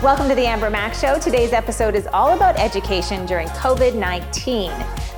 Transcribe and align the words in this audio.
Welcome 0.00 0.28
to 0.28 0.36
the 0.36 0.46
Amber 0.46 0.70
Mac 0.70 0.94
Show. 0.94 1.18
Today's 1.18 1.52
episode 1.52 1.96
is 1.96 2.06
all 2.12 2.36
about 2.36 2.56
education 2.56 3.26
during 3.26 3.48
COVID 3.48 3.96
19. 3.96 4.70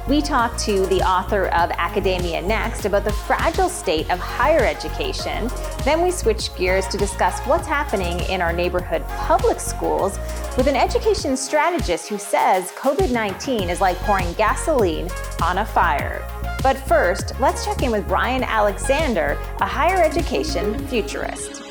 We 0.09 0.23
talk 0.23 0.57
to 0.61 0.87
the 0.87 1.03
author 1.03 1.49
of 1.49 1.71
Academia 1.73 2.41
Next 2.41 2.87
about 2.87 3.05
the 3.05 3.13
fragile 3.13 3.69
state 3.69 4.11
of 4.11 4.19
higher 4.19 4.65
education. 4.65 5.51
Then 5.85 6.01
we 6.01 6.11
switch 6.11 6.55
gears 6.57 6.89
to 6.89 6.97
discuss 6.97 7.41
what's 7.41 7.67
happening 7.67 8.21
in 8.31 8.41
our 8.41 8.55
neighborhood 8.55 9.07
public 9.09 9.61
schools 9.61 10.19
with 10.57 10.67
an 10.67 10.77
education 10.77 11.37
strategist 11.37 12.09
who 12.09 12.17
says 12.17 12.71
COVID 12.71 13.13
19 13.13 13.69
is 13.69 13.83
like 13.83 13.99
pouring 13.99 14.33
gasoline 14.33 15.11
on 15.43 15.59
a 15.59 15.65
fire. 15.67 16.27
But 16.63 16.79
first, 16.79 17.39
let's 17.39 17.67
check 17.67 17.83
in 17.83 17.91
with 17.91 18.09
Bryan 18.09 18.45
Alexander, 18.45 19.37
a 19.61 19.67
higher 19.67 20.03
education 20.03 20.79
futurist. 20.89 21.70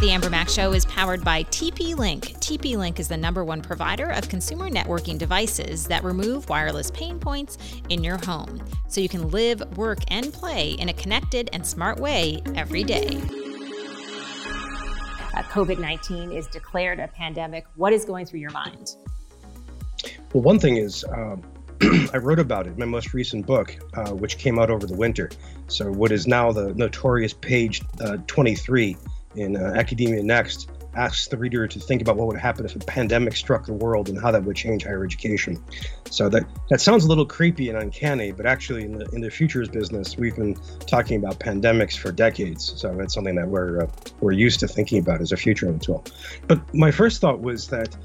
The 0.00 0.10
Amber 0.10 0.28
Mac 0.28 0.48
Show 0.48 0.72
is 0.72 0.84
powered 0.86 1.24
by 1.24 1.44
TP 1.44 1.96
Link. 1.96 2.34
TP 2.40 2.76
Link 2.76 2.98
is 2.98 3.08
the 3.08 3.16
number 3.16 3.44
one 3.44 3.62
provider 3.62 4.10
of 4.10 4.28
consumer 4.28 4.68
networking 4.68 5.16
devices 5.16 5.86
that 5.86 6.02
remove 6.02 6.48
wireless 6.48 6.90
pain 6.90 7.18
points 7.18 7.56
in 7.88 8.02
your 8.02 8.18
home 8.18 8.60
so 8.88 9.00
you 9.00 9.08
can 9.08 9.30
live, 9.30 9.62
work, 9.78 10.00
and 10.08 10.32
play 10.32 10.72
in 10.72 10.88
a 10.88 10.92
connected 10.92 11.48
and 11.52 11.64
smart 11.64 11.98
way 11.98 12.42
every 12.54 12.82
day. 12.82 13.06
Uh, 15.32 15.42
COVID 15.44 15.78
19 15.78 16.32
is 16.32 16.48
declared 16.48 16.98
a 16.98 17.08
pandemic. 17.08 17.64
What 17.76 17.92
is 17.92 18.04
going 18.04 18.26
through 18.26 18.40
your 18.40 18.50
mind? 18.50 18.96
Well, 20.32 20.42
one 20.42 20.58
thing 20.58 20.76
is, 20.76 21.04
um, 21.04 21.42
I 22.12 22.18
wrote 22.18 22.40
about 22.40 22.66
it 22.66 22.70
in 22.70 22.78
my 22.78 22.84
most 22.84 23.14
recent 23.14 23.46
book, 23.46 23.76
uh, 23.94 24.10
which 24.10 24.38
came 24.38 24.58
out 24.58 24.70
over 24.70 24.86
the 24.86 24.96
winter. 24.96 25.30
So, 25.68 25.90
what 25.90 26.12
is 26.12 26.26
now 26.26 26.52
the 26.52 26.74
notorious 26.74 27.32
page 27.32 27.80
uh, 28.00 28.18
23 28.26 28.96
in 29.36 29.56
uh, 29.56 29.74
Academia 29.76 30.22
Next 30.22 30.70
asks 30.96 31.26
the 31.28 31.36
reader 31.36 31.66
to 31.66 31.80
think 31.80 32.00
about 32.00 32.16
what 32.16 32.26
would 32.28 32.38
happen 32.38 32.64
if 32.64 32.76
a 32.76 32.78
pandemic 32.78 33.36
struck 33.36 33.66
the 33.66 33.72
world 33.72 34.08
and 34.08 34.20
how 34.20 34.30
that 34.30 34.44
would 34.44 34.56
change 34.56 34.84
higher 34.84 35.04
education. 35.04 35.62
So 36.10 36.28
that 36.28 36.44
that 36.70 36.80
sounds 36.80 37.04
a 37.04 37.08
little 37.08 37.26
creepy 37.26 37.68
and 37.68 37.78
uncanny, 37.78 38.32
but 38.32 38.46
actually 38.46 38.84
in 38.84 38.98
the 38.98 39.06
in 39.10 39.20
the 39.20 39.30
futures 39.30 39.68
business, 39.68 40.16
we've 40.16 40.36
been 40.36 40.54
talking 40.86 41.18
about 41.18 41.40
pandemics 41.40 41.96
for 41.96 42.12
decades. 42.12 42.74
So 42.76 42.98
it's 43.00 43.14
something 43.14 43.34
that 43.34 43.48
we're 43.48 43.82
uh, 43.82 43.86
we're 44.20 44.32
used 44.32 44.60
to 44.60 44.68
thinking 44.68 44.98
about 44.98 45.20
as 45.20 45.32
a 45.32 45.36
future 45.36 45.72
tool. 45.78 46.04
But 46.46 46.60
my 46.74 46.90
first 46.90 47.20
thought 47.20 47.40
was 47.40 47.68
that 47.68 47.96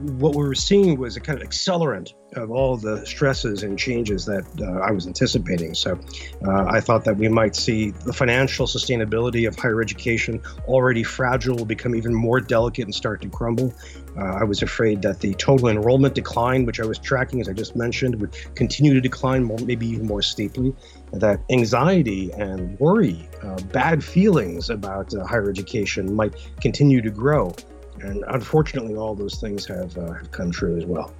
what 0.00 0.34
we 0.34 0.42
were 0.42 0.54
seeing 0.54 0.98
was 0.98 1.16
a 1.16 1.20
kind 1.20 1.40
of 1.40 1.48
accelerant 1.48 2.12
of 2.34 2.50
all 2.50 2.76
the 2.76 3.04
stresses 3.06 3.62
and 3.62 3.78
changes 3.78 4.26
that 4.26 4.44
uh, 4.60 4.80
I 4.80 4.90
was 4.90 5.06
anticipating. 5.06 5.74
So 5.74 5.98
uh, 6.46 6.66
I 6.68 6.80
thought 6.80 7.04
that 7.04 7.16
we 7.16 7.28
might 7.28 7.56
see 7.56 7.90
the 7.90 8.12
financial 8.12 8.66
sustainability 8.66 9.48
of 9.48 9.56
higher 9.56 9.80
education, 9.80 10.42
already 10.66 11.02
fragile, 11.02 11.64
become 11.64 11.94
even 11.94 12.14
more 12.14 12.40
delicate 12.40 12.84
and 12.84 12.94
start 12.94 13.22
to 13.22 13.28
crumble. 13.28 13.72
Uh, 14.18 14.24
I 14.24 14.44
was 14.44 14.62
afraid 14.62 15.02
that 15.02 15.20
the 15.20 15.34
total 15.34 15.68
enrollment 15.68 16.14
decline, 16.14 16.66
which 16.66 16.80
I 16.80 16.86
was 16.86 16.98
tracking, 16.98 17.40
as 17.40 17.48
I 17.48 17.52
just 17.52 17.76
mentioned, 17.76 18.20
would 18.20 18.36
continue 18.54 18.92
to 18.94 19.00
decline, 19.00 19.44
more, 19.44 19.58
maybe 19.58 19.86
even 19.86 20.06
more 20.06 20.22
steeply. 20.22 20.74
That 21.12 21.40
anxiety 21.50 22.32
and 22.32 22.78
worry, 22.78 23.28
uh, 23.42 23.56
bad 23.72 24.02
feelings 24.02 24.68
about 24.68 25.14
uh, 25.14 25.24
higher 25.24 25.48
education 25.48 26.14
might 26.14 26.34
continue 26.60 27.00
to 27.00 27.10
grow. 27.10 27.54
And 28.02 28.24
unfortunately, 28.28 28.94
all 28.94 29.14
those 29.14 29.40
things 29.40 29.66
have, 29.66 29.96
uh, 29.96 30.12
have 30.12 30.30
come 30.30 30.50
true 30.50 30.76
as 30.76 30.84
well. 30.84 31.14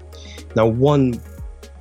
Now, 0.55 0.66
one 0.66 1.20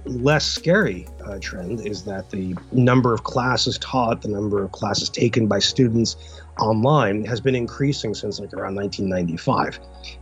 less 0.06 0.46
scary 0.46 1.08
uh, 1.26 1.40
trend 1.40 1.86
is 1.86 2.04
that 2.04 2.30
the 2.30 2.56
number 2.72 3.14
of 3.14 3.24
classes 3.24 3.78
taught, 3.80 4.22
the 4.22 4.28
number 4.28 4.64
of 4.64 4.72
classes 4.72 5.10
taken 5.10 5.48
by 5.48 5.60
students 5.60 6.16
online 6.60 7.26
has 7.26 7.42
been 7.42 7.56
increasing 7.56 8.14
since 8.14 8.40
like 8.40 8.54
around 8.54 8.76
1995. 8.76 9.80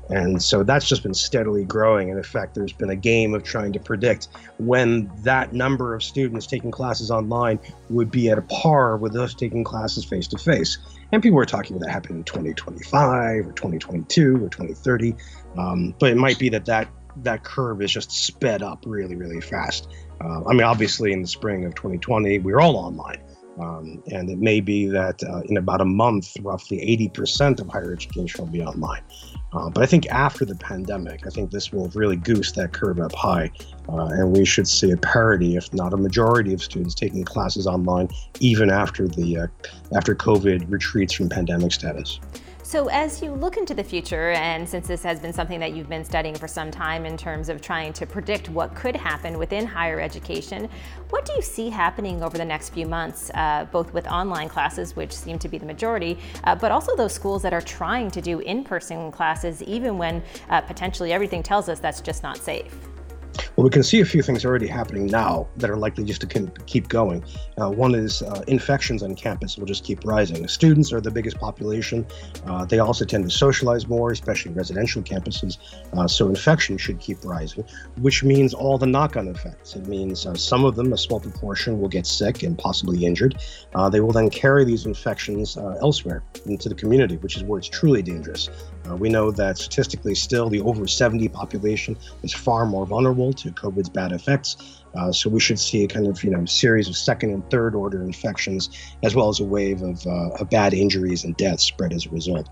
And 0.10 0.42
so 0.42 0.64
that's 0.64 0.88
just 0.88 1.04
been 1.04 1.14
steadily 1.14 1.66
growing. 1.66 2.10
And 2.10 2.18
in 2.18 2.24
fact, 2.24 2.56
there's 2.56 2.74
been 2.74 2.90
a 2.90 2.96
game 2.96 3.34
of 3.34 3.44
trying 3.44 3.74
to 3.74 3.80
predict 3.80 4.30
when 4.58 5.12
that 5.24 5.54
number 5.54 5.94
of 5.94 6.04
students 6.04 6.48
taking 6.48 6.72
classes 6.72 7.12
online 7.12 7.60
would 7.90 8.12
be 8.12 8.30
at 8.30 8.38
a 8.38 8.44
par 8.44 8.98
with 8.98 9.14
those 9.14 9.36
taking 9.36 9.64
classes 9.64 10.06
face 10.06 10.28
to 10.30 10.38
face. 10.38 10.78
And 11.12 11.22
people 11.22 11.38
were 11.38 11.46
talking 11.46 11.76
about 11.76 11.86
that 11.86 11.92
happening 11.92 12.20
in 12.20 12.24
2025 12.24 13.48
or 13.48 13.52
2022 13.52 14.36
or 14.38 14.50
2030. 14.50 15.16
Um, 15.58 15.96
but 16.00 16.10
it 16.10 16.18
might 16.18 16.40
be 16.40 16.50
that 16.50 16.66
that 16.66 16.90
that 17.18 17.44
curve 17.44 17.82
is 17.82 17.92
just 17.92 18.12
sped 18.12 18.64
up 18.64 18.84
really, 18.88 19.16
really 19.16 19.42
fast. 19.42 19.88
Uh, 20.20 20.44
I 20.46 20.54
mean, 20.54 20.64
obviously, 20.64 21.12
in 21.12 21.22
the 21.22 21.28
spring 21.28 21.66
of 21.66 21.76
2020, 21.76 22.40
we 22.40 22.54
were 22.54 22.62
all 22.62 22.76
online. 22.76 23.20
Um, 23.60 24.02
and 24.12 24.30
it 24.30 24.40
may 24.40 24.62
be 24.62 24.88
that 24.88 25.24
uh, 25.24 25.42
in 25.46 25.58
about 25.58 25.82
a 25.82 25.86
month, 25.86 26.36
roughly 26.42 26.78
80% 27.14 27.60
of 27.60 27.68
higher 27.68 27.94
education 27.94 28.44
will 28.44 28.52
be 28.52 28.64
online. 28.64 29.04
Uh, 29.54 29.70
but 29.70 29.84
I 29.84 29.86
think 29.86 30.08
after 30.08 30.46
the 30.46 30.56
pandemic, 30.56 31.28
I 31.28 31.30
think 31.30 31.52
this 31.52 31.72
will 31.72 31.88
really 31.90 32.16
goose 32.16 32.52
that 32.54 32.74
curve 32.74 33.00
up 33.00 33.14
high. 33.14 33.52
Uh, 33.88 34.06
and 34.06 34.36
we 34.36 34.46
should 34.46 34.68
see 34.68 34.90
a 34.92 34.98
parity, 34.98 35.56
if 35.56 35.72
not 35.74 35.94
a 35.94 35.98
majority 35.98 36.54
of 36.54 36.64
students 36.64 36.96
taking 36.96 37.24
classes 37.24 37.68
online, 37.68 38.10
even 38.40 38.72
after 38.72 39.08
the 39.08 39.38
uh, 39.38 39.48
after 39.96 40.16
COVID 40.16 40.72
retreats 40.72 41.14
from 41.14 41.30
pandemic 41.30 41.72
status. 41.72 42.20
So, 42.66 42.88
as 42.88 43.22
you 43.22 43.34
look 43.34 43.58
into 43.58 43.74
the 43.74 43.84
future, 43.84 44.32
and 44.32 44.68
since 44.68 44.88
this 44.88 45.04
has 45.04 45.20
been 45.20 45.34
something 45.34 45.60
that 45.60 45.74
you've 45.74 45.90
been 45.90 46.06
studying 46.06 46.34
for 46.34 46.48
some 46.48 46.72
time 46.72 47.06
in 47.06 47.18
terms 47.18 47.50
of 47.50 47.62
trying 47.62 47.92
to 47.92 48.06
predict 48.06 48.50
what 48.50 48.74
could 48.74 48.96
happen 48.96 49.38
within 49.38 49.66
higher 49.66 50.00
education, 50.00 50.70
what 51.10 51.26
do 51.26 51.34
you 51.34 51.42
see 51.42 51.70
happening 51.70 52.24
over 52.24 52.38
the 52.38 52.46
next 52.46 52.70
few 52.70 52.88
months, 52.88 53.30
uh, 53.36 53.68
both 53.70 53.94
with 53.94 54.08
online 54.08 54.48
classes, 54.48 54.96
which 54.96 55.12
seem 55.12 55.38
to 55.40 55.50
be 55.50 55.58
the 55.58 55.66
majority, 55.66 56.18
uh, 56.46 56.56
but 56.56 56.72
also 56.72 56.96
those 56.96 57.12
schools 57.12 57.42
that 57.42 57.54
are 57.54 57.62
trying 57.62 58.10
to 58.10 58.22
do 58.22 58.40
in 58.40 58.64
person 58.64 59.12
classes, 59.12 59.62
even 59.64 59.98
when 59.98 60.24
uh, 60.50 60.62
potentially 60.62 61.12
everything 61.12 61.44
tells 61.44 61.68
us 61.68 61.82
that's 61.82 62.00
just 62.00 62.24
not 62.24 62.38
safe? 62.38 62.74
Well, 63.56 63.64
we 63.64 63.70
can 63.70 63.84
see 63.84 64.00
a 64.00 64.06
few 64.06 64.24
things 64.24 64.46
already 64.46 64.66
happening 64.66 65.06
now 65.06 65.48
that 65.58 65.70
are 65.70 65.78
likely 65.78 66.06
just 66.06 66.22
to 66.22 66.52
keep 66.66 66.88
going. 66.88 67.24
Uh, 67.62 67.70
one 67.70 67.94
is 67.94 68.24
uh, 68.24 68.44
infections 68.48 69.04
on 69.04 69.14
campus 69.14 69.60
will 69.60 69.68
just 69.68 69.84
keep 69.84 70.04
rising. 70.06 70.48
Students 70.48 70.92
are 70.92 71.00
the 71.00 71.12
biggest 71.12 71.38
population. 71.38 72.04
Uh, 72.48 72.66
they 72.66 72.80
also 72.80 73.06
tend 73.06 73.26
to 73.26 73.30
socialize 73.30 73.88
more, 73.88 74.12
especially 74.12 74.54
residential 74.54 75.04
campuses. 75.04 75.60
Uh, 75.96 76.08
so 76.08 76.30
infection 76.30 76.80
should 76.80 77.00
keep 77.00 77.24
rising, 77.24 77.64
which 78.00 78.24
means 78.24 78.56
all 78.56 78.80
the 78.80 78.88
knock-on 78.88 79.28
effects. 79.28 79.76
It 79.76 79.86
means 79.86 80.26
uh, 80.26 80.34
some 80.34 80.66
of 80.66 80.76
them, 80.76 80.92
a 80.92 80.98
small 80.98 81.20
proportion, 81.20 81.80
will 81.80 81.90
get 81.90 82.08
sick 82.08 82.42
and 82.42 82.58
possibly 82.58 83.06
injured. 83.06 83.38
Uh, 83.76 83.88
they 83.88 84.00
will 84.00 84.14
then 84.14 84.32
carry 84.32 84.66
these 84.66 84.88
infections 84.88 85.58
elsewhere 85.58 86.24
into 86.48 86.70
the 86.70 86.76
community, 86.76 87.18
which 87.18 87.38
is 87.38 87.44
where 87.44 87.60
it's 87.60 87.70
truly 87.70 88.02
dangerous. 88.02 88.50
we 88.98 89.10
know 89.10 89.30
that 89.30 89.60
statistically, 89.60 90.16
still 90.16 90.50
the 90.50 90.62
over 90.62 90.88
70 90.88 91.28
population 91.28 91.96
is 92.24 92.34
far 92.34 92.66
more 92.66 92.88
vulnerable 92.88 93.32
to 93.43 93.43
COVID's 93.52 93.90
bad 93.90 94.12
effects. 94.12 94.84
Uh, 94.96 95.12
so 95.12 95.30
we 95.30 95.40
should 95.40 95.60
see 95.60 95.84
a 95.84 95.88
kind 95.88 96.06
of 96.06 96.24
you 96.24 96.30
know 96.30 96.46
series 96.46 96.88
of 96.88 96.96
second 96.96 97.32
and 97.32 97.50
third 97.50 97.74
order 97.76 98.04
infections, 98.04 98.70
as 99.04 99.16
well 99.16 99.30
as 99.30 99.40
a 99.40 99.44
wave 99.44 99.82
of, 99.82 100.06
uh, 100.06 100.30
of 100.40 100.50
bad 100.50 100.74
injuries 100.74 101.24
and 101.24 101.36
deaths 101.38 101.64
spread 101.64 101.94
as 101.94 102.06
a 102.06 102.10
result. 102.10 102.48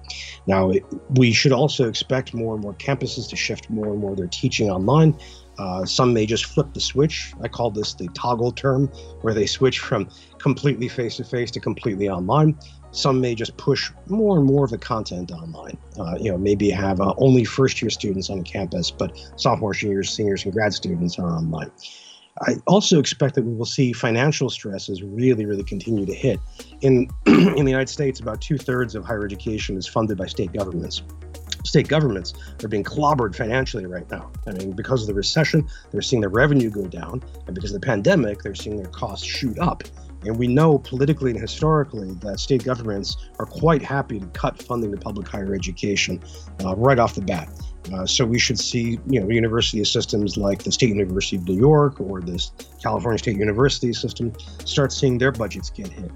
Now 0.47 0.71
it, 0.71 0.83
we 1.17 1.31
should 1.31 1.51
also 1.51 1.87
expect 1.87 2.33
more 2.33 2.55
and 2.55 2.63
more 2.63 2.73
campuses 2.73 3.29
to 3.29 3.35
shift 3.35 3.69
more 3.69 3.87
and 3.87 3.99
more 3.99 4.15
their 4.15 4.27
teaching 4.27 4.69
online. 4.69 5.15
Uh, 5.59 5.85
some 5.85 6.13
may 6.13 6.25
just 6.25 6.45
flip 6.45 6.73
the 6.73 6.79
switch. 6.79 7.33
I 7.43 7.47
call 7.47 7.69
this 7.69 7.93
the 7.93 8.07
toggle 8.15 8.51
term, 8.51 8.87
where 9.21 9.33
they 9.33 9.45
switch 9.45 9.79
from 9.79 10.09
completely 10.39 10.87
face 10.87 11.17
to 11.17 11.23
face 11.23 11.51
to 11.51 11.59
completely 11.59 12.09
online. 12.09 12.57
Some 12.91 13.21
may 13.21 13.35
just 13.35 13.55
push 13.57 13.91
more 14.07 14.37
and 14.37 14.45
more 14.45 14.65
of 14.65 14.71
the 14.71 14.77
content 14.77 15.31
online. 15.31 15.77
Uh, 15.97 16.17
you 16.19 16.31
know, 16.31 16.37
maybe 16.37 16.69
have 16.69 16.99
uh, 16.99 17.13
only 17.17 17.45
first 17.45 17.81
year 17.81 17.89
students 17.89 18.29
on 18.29 18.43
campus, 18.43 18.91
but 18.91 19.17
sophomore, 19.37 19.73
juniors, 19.73 20.09
seniors, 20.09 20.43
and 20.43 20.53
grad 20.53 20.73
students 20.73 21.17
are 21.17 21.29
online. 21.29 21.71
I 22.41 22.55
also 22.65 22.99
expect 22.99 23.35
that 23.35 23.43
we 23.43 23.53
will 23.53 23.65
see 23.65 23.93
financial 23.93 24.49
stresses 24.49 25.03
really, 25.03 25.45
really 25.45 25.63
continue 25.63 26.05
to 26.05 26.13
hit. 26.13 26.39
In 26.81 27.09
in 27.25 27.65
the 27.65 27.71
United 27.71 27.89
States, 27.89 28.19
about 28.19 28.41
two 28.41 28.57
thirds 28.57 28.95
of 28.95 29.05
higher 29.05 29.25
education 29.25 29.77
is 29.77 29.87
funded 29.87 30.17
by 30.17 30.27
state 30.27 30.53
governments. 30.53 31.03
State 31.63 31.87
governments 31.87 32.33
are 32.63 32.67
being 32.67 32.83
clobbered 32.83 33.35
financially 33.35 33.85
right 33.85 34.09
now. 34.09 34.31
I 34.47 34.51
mean, 34.53 34.71
because 34.71 35.01
of 35.01 35.07
the 35.07 35.13
recession, 35.13 35.69
they're 35.91 36.01
seeing 36.01 36.21
their 36.21 36.29
revenue 36.29 36.71
go 36.71 36.87
down, 36.87 37.21
and 37.45 37.53
because 37.53 37.71
of 37.73 37.79
the 37.79 37.85
pandemic, 37.85 38.41
they're 38.41 38.55
seeing 38.55 38.77
their 38.77 38.87
costs 38.87 39.25
shoot 39.25 39.59
up. 39.59 39.83
And 40.25 40.37
we 40.37 40.47
know 40.47 40.77
politically 40.77 41.31
and 41.31 41.39
historically 41.39 42.13
that 42.21 42.39
state 42.39 42.63
governments 42.63 43.17
are 43.39 43.45
quite 43.45 43.81
happy 43.81 44.19
to 44.19 44.25
cut 44.27 44.61
funding 44.61 44.91
to 44.91 44.97
public 44.97 45.27
higher 45.27 45.53
education 45.55 46.21
uh, 46.63 46.75
right 46.75 46.99
off 46.99 47.15
the 47.15 47.21
bat. 47.21 47.49
Uh, 47.91 48.05
so 48.05 48.23
we 48.25 48.37
should 48.37 48.59
see, 48.59 48.99
you 49.07 49.19
know, 49.19 49.27
university 49.29 49.83
systems 49.83 50.37
like 50.37 50.63
the 50.63 50.71
State 50.71 50.89
University 50.89 51.37
of 51.37 51.47
New 51.47 51.57
York 51.57 51.99
or 51.99 52.21
the 52.21 52.39
California 52.81 53.17
State 53.17 53.37
University 53.37 53.91
system 53.93 54.31
start 54.65 54.91
seeing 54.91 55.17
their 55.17 55.31
budgets 55.31 55.69
get 55.71 55.87
hit. 55.87 56.11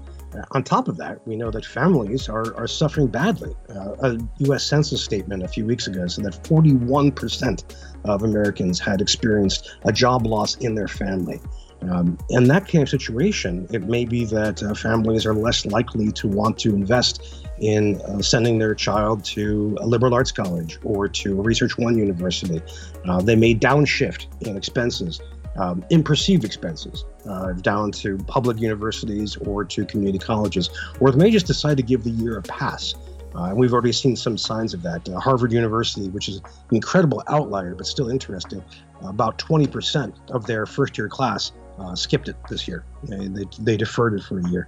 On 0.52 0.62
top 0.62 0.88
of 0.88 0.96
that, 0.96 1.26
we 1.26 1.36
know 1.36 1.50
that 1.50 1.64
families 1.64 2.28
are, 2.28 2.54
are 2.56 2.66
suffering 2.66 3.06
badly. 3.06 3.54
Uh, 3.68 3.94
a 4.02 4.18
U.S. 4.46 4.64
Census 4.64 5.02
statement 5.02 5.42
a 5.42 5.48
few 5.48 5.64
weeks 5.64 5.86
ago 5.86 6.06
said 6.06 6.24
that 6.24 6.42
41% 6.42 7.76
of 8.04 8.22
Americans 8.22 8.78
had 8.78 9.00
experienced 9.00 9.76
a 9.84 9.92
job 9.92 10.26
loss 10.26 10.56
in 10.56 10.74
their 10.74 10.88
family. 10.88 11.40
Um, 11.82 12.18
in 12.30 12.44
that 12.44 12.66
kind 12.66 12.82
of 12.82 12.88
situation, 12.88 13.66
it 13.70 13.82
may 13.84 14.04
be 14.04 14.24
that 14.26 14.62
uh, 14.62 14.74
families 14.74 15.26
are 15.26 15.34
less 15.34 15.66
likely 15.66 16.10
to 16.12 16.26
want 16.26 16.58
to 16.60 16.70
invest 16.70 17.46
in 17.60 18.00
uh, 18.02 18.20
sending 18.20 18.58
their 18.58 18.74
child 18.74 19.24
to 19.24 19.76
a 19.80 19.86
liberal 19.86 20.14
arts 20.14 20.32
college 20.32 20.78
or 20.82 21.08
to 21.08 21.38
a 21.38 21.42
Research 21.42 21.78
One 21.78 21.96
university. 21.96 22.62
Uh, 23.06 23.20
they 23.20 23.36
may 23.36 23.54
downshift 23.54 24.26
in 24.46 24.56
expenses 24.56 25.20
um, 25.58 25.84
in 25.90 26.02
perceived 26.02 26.44
expenses 26.44 27.04
uh, 27.28 27.52
down 27.52 27.90
to 27.92 28.18
public 28.26 28.60
universities 28.60 29.36
or 29.36 29.64
to 29.64 29.84
community 29.84 30.18
colleges, 30.18 30.70
or 31.00 31.10
they 31.10 31.18
may 31.18 31.30
just 31.30 31.46
decide 31.46 31.76
to 31.76 31.82
give 31.82 32.04
the 32.04 32.10
year 32.10 32.38
a 32.38 32.42
pass. 32.42 32.94
Uh, 33.34 33.50
and 33.50 33.58
we've 33.58 33.72
already 33.72 33.92
seen 33.92 34.16
some 34.16 34.38
signs 34.38 34.72
of 34.72 34.82
that. 34.82 35.06
Uh, 35.08 35.18
Harvard 35.18 35.52
University, 35.52 36.08
which 36.08 36.28
is 36.28 36.36
an 36.38 36.76
incredible 36.76 37.22
outlier, 37.28 37.74
but 37.74 37.86
still 37.86 38.08
interesting, 38.08 38.64
about 39.02 39.38
20% 39.38 40.30
of 40.30 40.46
their 40.46 40.64
first 40.64 40.96
year 40.96 41.08
class 41.08 41.52
uh, 41.78 41.94
skipped 41.94 42.28
it 42.28 42.36
this 42.48 42.66
year. 42.66 42.84
They, 43.04 43.28
they, 43.28 43.44
they, 43.60 43.76
deferred 43.76 44.14
it 44.14 44.22
for 44.22 44.38
a 44.38 44.48
year. 44.48 44.66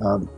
Um, 0.00 0.28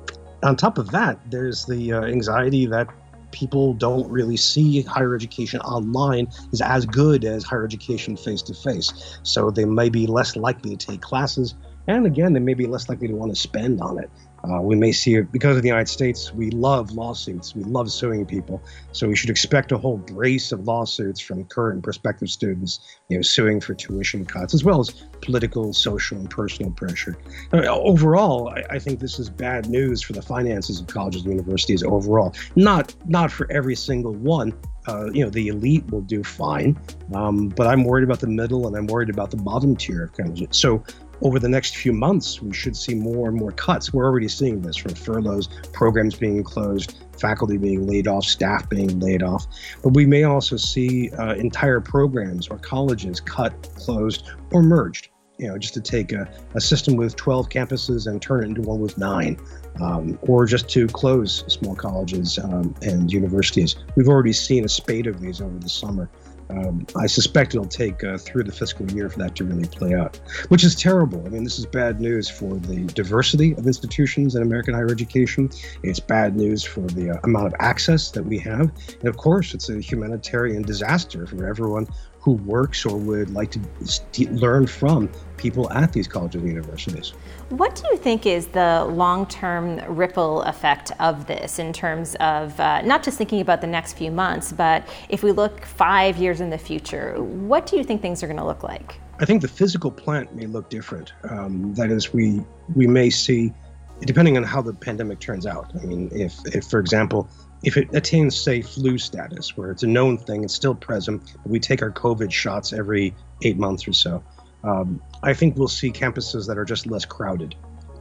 on 0.43 0.57
top 0.57 0.77
of 0.77 0.91
that, 0.91 1.19
there's 1.31 1.65
the 1.65 1.93
uh, 1.93 2.03
anxiety 2.03 2.67
that 2.67 2.89
people 3.33 3.75
don't 3.75 4.11
really 4.11 4.37
see 4.37 4.83
higher 4.83 5.15
education 5.15 5.61
online 5.61 6.29
is 6.53 6.61
as 6.61 6.87
good 6.87 7.25
as 7.25 7.45
higher 7.45 7.65
education 7.65 8.17
face 8.17 8.43
to 8.43 8.55
face. 8.55 9.19
So 9.23 9.51
they 9.51 9.65
may 9.65 9.89
be 9.89 10.07
less 10.07 10.37
likely 10.37 10.77
to 10.77 10.87
take 10.87 11.01
classes. 11.01 11.55
And 11.87 12.07
again, 12.07 12.33
they 12.33 12.41
may 12.41 12.55
be 12.55 12.67
less 12.67 12.89
likely 12.89 13.09
to 13.09 13.15
want 13.15 13.35
to 13.35 13.41
spend 13.41 13.81
on 13.81 13.99
it. 13.99 14.11
Uh, 14.45 14.61
we 14.61 14.75
may 14.75 14.93
see 14.93 15.15
it 15.15 15.31
because 15.33 15.57
of 15.57 15.63
the 15.63 15.69
United 15.69 15.89
States. 15.89 16.33
We 16.33 16.51
love 16.51 16.93
lawsuits. 16.93 17.55
We 17.55 17.63
love 17.65 17.91
suing 17.91 18.25
people. 18.25 18.63
So 18.93 19.09
we 19.09 19.17
should 19.17 19.31
expect 19.31 19.73
a 19.73 19.79
whole 19.79 19.99
brace 19.99 20.53
of 20.53 20.67
lawsuits 20.67 21.21
from 21.21 21.45
current 21.45 21.75
and 21.75 21.85
prospective 21.85 22.31
students, 22.31 22.81
you 23.09 23.19
know, 23.19 23.23
suing 23.23 23.61
for 23.61 23.75
tuition 23.75 24.25
cuts, 24.25 24.55
as 24.55 24.65
well 24.65 24.81
as 24.81 24.91
political, 25.21 25.73
social, 25.73 26.19
and 26.19 26.31
personal 26.31 26.71
pressure. 26.73 27.17
Overall, 27.53 28.49
I, 28.49 28.65
I, 28.71 28.79
think 28.79 29.01
this 29.01 29.19
is 29.19 29.29
bad 29.29 29.69
news 29.69 30.03
for 30.03 30.15
the 30.15 30.23
finances 30.23 30.81
of 30.81 30.87
colleges 30.87 31.23
and 31.23 31.33
universities 31.33 31.83
overall. 31.83 32.35
Not 32.57 32.95
not 33.07 33.31
for 33.31 33.51
every 33.51 33.77
single 33.77 34.15
one. 34.15 34.55
Uh, 34.89 35.11
you 35.13 35.23
know, 35.23 35.31
the 35.31 35.49
elite 35.49 35.89
will 35.91 36.01
do 36.01 36.25
fine, 36.25 36.79
um, 37.15 37.49
but 37.51 37.67
I'm 37.67 37.85
worried 37.85 38.03
about 38.03 38.21
the 38.21 38.27
middle 38.27 38.67
and 38.67 38.75
I'm 38.75 38.87
worried 38.87 39.11
about 39.11 39.31
the 39.31 39.37
bottom 39.37 39.77
tier 39.77 40.05
of 40.05 40.13
colleges. 40.15 40.49
So 40.53 40.83
over 41.23 41.39
the 41.39 41.49
next 41.49 41.77
few 41.77 41.93
months, 41.93 42.41
we 42.41 42.53
should 42.53 42.77
see 42.77 42.95
more 42.95 43.29
and 43.29 43.37
more 43.37 43.53
cuts. 43.53 43.93
We're 43.93 44.05
already 44.05 44.29
seeing 44.29 44.61
this 44.61 44.77
from 44.77 44.95
furloughs, 44.95 45.49
programs 45.73 46.15
being 46.15 46.43
closed, 46.43 47.05
faculty 47.19 47.59
being 47.59 47.87
laid 47.87 48.09
off, 48.09 48.25
staff 48.25 48.69
being 48.69 48.99
laid 48.99 49.23
off. 49.23 49.47
But 49.83 49.95
we 49.95 50.07
may 50.07 50.25
also 50.25 50.57
see 50.57 51.11
uh, 51.11 51.35
entire 51.35 51.81
programs 51.81 52.49
or 52.49 52.59
colleges 52.59 53.21
cut, 53.21 53.53
closed, 53.75 54.31
or 54.53 54.63
merged. 54.63 55.09
You 55.39 55.49
know, 55.49 55.57
just 55.57 55.73
to 55.73 55.81
take 55.81 56.13
a, 56.13 56.31
a 56.55 56.61
system 56.61 56.97
with 56.97 57.17
12 57.17 57.49
campuses 57.49 58.07
and 58.07 58.21
turn 58.21 58.43
it 58.43 58.49
into 58.49 58.61
one 58.61 58.79
with 58.79 58.99
nine, 58.99 59.41
um, 59.81 60.19
or 60.21 60.45
just 60.45 60.69
to 60.71 60.87
close 60.87 61.45
small 61.47 61.75
colleges 61.75 62.39
um, 62.39 62.75
and 62.83 63.11
universities. 63.11 63.77
We've 63.97 64.09
already 64.09 64.35
seen 64.35 64.67
a 64.67 64.69
spate 64.69 65.07
of 65.07 65.19
these 65.19 65.41
over 65.41 65.59
the 65.59 65.69
summer. 65.71 66.11
Um, 66.51 66.87
I 66.97 67.07
suspect 67.07 67.55
it'll 67.55 67.67
take 67.67 68.03
uh, 68.03 68.19
through 68.19 68.45
the 68.45 68.53
fiscal 68.53 68.91
year 68.91 69.09
for 69.09 69.19
that 69.21 69.37
to 69.37 69.45
really 69.45 69.67
play 69.69 69.95
out, 69.95 70.19
which 70.49 70.65
is 70.65 70.75
terrible. 70.75 71.25
I 71.25 71.29
mean, 71.29 71.45
this 71.45 71.59
is 71.59 71.67
bad 71.67 72.01
news 72.01 72.29
for 72.29 72.57
the 72.57 72.85
diversity 72.87 73.53
of 73.53 73.67
institutions 73.67 74.35
in 74.35 74.43
American 74.43 74.75
higher 74.75 74.91
education. 74.91 75.51
It's 75.83 76.01
bad 76.01 76.37
news 76.37 76.65
for 76.65 76.81
the 76.81 77.13
uh, 77.13 77.21
amount 77.25 77.47
of 77.47 77.55
access 77.61 78.11
that 78.13 78.25
we 78.25 78.39
have. 78.39 78.71
And 79.01 79.09
of 79.09 79.17
course, 79.17 79.55
it's 79.55 79.71
a 79.71 79.81
humanitarian 79.81 80.63
disaster 80.63 81.27
for 81.27 81.47
everyone 81.47 81.87
who 82.21 82.33
works 82.33 82.85
or 82.85 82.97
would 82.99 83.31
like 83.31 83.51
to 83.51 83.61
st- 83.85 84.33
learn 84.33 84.67
from 84.67 85.11
people 85.39 85.73
at 85.73 85.93
these 85.93 86.07
colleges 86.07 86.43
and 86.43 86.51
universities. 86.51 87.15
What 87.49 87.75
do 87.75 87.83
you 87.91 87.97
think 87.97 88.27
is 88.27 88.49
the 88.49 88.85
long 88.85 89.27
term 89.27 89.81
ripple 89.89 90.43
effect 90.43 90.93
of 91.01 91.27
this 91.27 91.59
in 91.59 91.73
terms 91.73 92.15
of 92.17 92.59
uh, 92.61 92.83
not 92.83 93.03
just 93.03 93.17
thinking 93.17 93.41
about 93.41 93.63
the 93.63 93.67
next 93.67 93.95
few 93.95 94.11
months, 94.11 94.53
but 94.53 94.87
if 95.09 95.23
we 95.23 95.33
look 95.33 95.65
five 95.65 96.19
years 96.19 96.43
in 96.43 96.51
the 96.51 96.59
future, 96.59 97.15
what 97.23 97.67
do 97.67 97.79
you 97.79 97.85
think 97.85 98.03
things 98.03 98.23
are 98.23 98.27
going 98.27 98.37
to 98.39 98.45
look 98.45 98.63
like? 98.63 99.01
I 99.19 99.25
think 99.25 99.41
the 99.41 99.49
physical 99.49 99.91
plant 99.91 100.35
may 100.35 100.47
look 100.47 100.69
different. 100.69 101.13
Um, 101.29 101.75
that 101.75 101.91
is, 101.91 102.13
we 102.13 102.43
we 102.75 102.87
may 102.87 103.11
see, 103.11 103.53
depending 104.01 104.37
on 104.37 104.45
how 104.45 104.63
the 104.63 104.73
pandemic 104.73 105.21
turns 105.21 105.47
out. 105.47 105.73
I 105.75 105.85
mean, 105.85 106.11
if 106.13 106.35
if 106.55 106.67
for 106.67 106.81
example 106.81 107.29
if 107.63 107.77
it 107.77 107.89
attains, 107.95 108.37
say, 108.41 108.63
flu 108.63 108.99
status, 108.99 109.57
where 109.57 109.71
it's 109.71 109.83
a 109.83 109.87
known 109.87 110.17
thing, 110.19 110.45
it's 110.45 110.55
still 110.55 110.75
present, 110.75 111.37
but 111.43 111.51
we 111.51 111.61
take 111.61 111.83
our 111.83 111.91
COVID 111.91 112.33
shots 112.33 112.73
every 112.73 113.15
eight 113.43 113.59
months 113.59 113.87
or 113.87 113.93
so, 113.93 114.23
um, 114.65 115.03
I 115.23 115.35
think 115.35 115.57
we'll 115.57 115.69
see 115.69 115.91
campuses 115.91 116.47
that 116.47 116.59
are 116.59 116.65
just 116.65 116.87
less 116.87 117.05
crowded. 117.05 117.55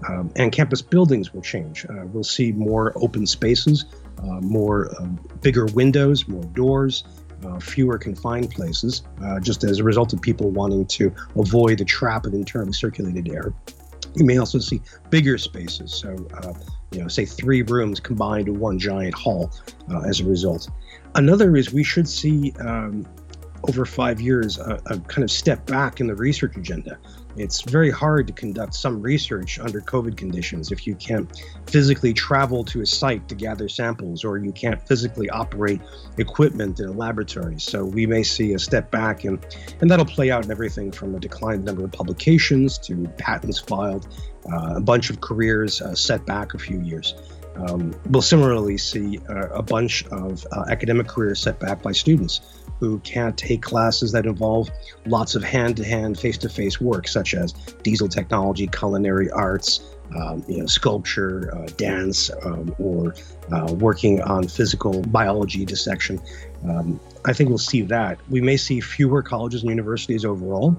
Um, 0.08 0.32
and 0.38 0.52
campus 0.52 0.82
buildings 0.82 1.34
will 1.34 1.42
change. 1.42 1.86
Uh, 1.86 2.06
we'll 2.06 2.24
see 2.24 2.54
more 2.54 2.94
open 2.96 3.28
spaces, 3.28 3.86
uh, 4.20 4.40
more 4.40 4.90
uh, 4.98 5.08
bigger 5.42 5.66
windows, 5.66 6.26
more 6.28 6.44
doors, 6.46 7.04
uh, 7.46 7.60
fewer 7.60 7.98
confined 7.98 8.52
places, 8.52 9.04
uh, 9.24 9.40
just 9.42 9.64
as 9.66 9.80
a 9.80 9.84
result 9.84 10.14
of 10.14 10.22
people 10.22 10.52
wanting 10.52 10.86
to 10.86 11.14
avoid 11.38 11.80
the 11.80 11.86
trap 11.86 12.26
of 12.26 12.34
internally 12.34 12.74
circulated 12.74 13.30
air. 13.30 13.54
You 14.16 14.26
may 14.26 14.38
also 14.38 14.60
see 14.60 14.82
bigger 15.10 15.38
spaces. 15.38 15.94
So, 15.94 16.16
uh, 16.34 16.54
you 16.92 17.02
know, 17.02 17.08
say 17.08 17.26
three 17.26 17.62
rooms 17.62 18.00
combined 18.00 18.48
to 18.48 18.54
one 18.54 18.80
giant 18.80 19.14
hall 19.14 19.52
uh, 19.92 20.02
as 20.02 20.20
a 20.20 20.26
result. 20.26 20.70
Another 21.16 21.56
is 21.56 21.72
we 21.72 21.84
should 21.84 22.08
see 22.08 22.54
um, 22.60 23.06
over 23.68 23.86
five 23.86 24.22
years 24.22 24.58
a, 24.58 24.82
a, 24.88 25.00
kind 25.00 25.24
of 25.24 25.32
step 25.32 25.66
back 25.66 26.00
in 26.00 26.08
the 26.08 26.16
research 26.16 26.56
agenda. 26.56 26.98
It's 27.40 27.62
very 27.62 27.90
hard 27.90 28.28
to 28.28 28.34
conduct 28.34 28.74
some 28.74 29.02
research 29.02 29.60
under 29.60 29.80
COVID 29.80 30.18
conditions 30.18 30.74
if 30.74 30.86
you 30.86 30.94
can't 30.96 31.42
physically 31.68 32.14
travel 32.14 32.66
to 32.66 32.82
a 32.82 32.86
site 32.86 33.30
to 33.30 33.36
gather 33.36 33.70
samples 33.70 34.26
or 34.26 34.38
you 34.38 34.52
can't 34.52 34.86
physically 34.86 35.30
operate 35.30 35.80
equipment 36.18 36.82
in 36.82 36.90
a 36.90 36.92
laboratory. 36.92 37.58
So 37.58 37.86
we 37.86 38.06
may 38.06 38.24
see 38.24 38.54
a 38.54 38.60
step 38.60 38.92
back, 38.92 39.24
and, 39.24 39.40
and 39.80 39.90
that'll 39.90 40.06
play 40.06 40.32
out 40.32 40.44
in 40.44 40.52
everything 40.52 40.92
from 40.92 41.16
a 41.16 41.20
declined 41.20 41.64
number 41.64 41.86
of 41.86 41.94
publications 41.94 42.78
to 42.80 43.08
patents 43.18 43.58
filed, 43.58 44.10
uh, 44.52 44.76
a 44.76 44.82
bunch 44.82 45.10
of 45.10 45.22
careers 45.22 45.82
uh, 45.82 45.96
set 45.96 46.26
back 46.26 46.56
a 46.56 46.60
few 46.60 46.82
years. 46.82 47.16
Um, 47.56 47.94
we'll 48.10 48.22
similarly 48.22 48.78
see 48.78 49.20
uh, 49.30 49.48
a 49.50 49.64
bunch 49.64 50.06
of 50.08 50.46
uh, 50.52 50.66
academic 50.70 51.08
careers 51.08 51.40
set 51.40 51.60
back 51.60 51.82
by 51.82 51.94
students 51.94 52.59
who 52.80 53.00
can't 53.00 53.38
take 53.38 53.62
classes 53.62 54.12
that 54.14 54.26
involve 54.26 54.70
lots 55.06 55.36
of 55.36 55.44
hand-to-hand, 55.44 56.20
face-to-face 56.20 56.80
work, 56.80 57.08
such 57.08 57.34
as 57.34 57.52
diesel 57.84 58.08
technology, 58.08 58.68
culinary 58.68 59.30
arts, 59.32 59.82
um, 60.16 60.44
you 60.48 60.60
know, 60.60 60.66
sculpture, 60.66 61.54
uh, 61.56 61.68
dance, 61.78 62.32
um, 62.44 62.74
or 62.80 63.14
uh, 63.52 63.72
working 63.74 64.22
on 64.22 64.48
physical 64.48 65.02
biology 65.04 65.66
dissection. 65.66 66.20
Um, 66.64 67.00
I 67.26 67.34
think 67.34 67.50
we'll 67.50 67.58
see 67.58 67.82
that. 67.84 68.18
We 68.30 68.42
may 68.42 68.58
see 68.58 68.80
fewer 68.80 69.22
colleges 69.22 69.62
and 69.62 69.70
universities 69.70 70.26
overall, 70.26 70.76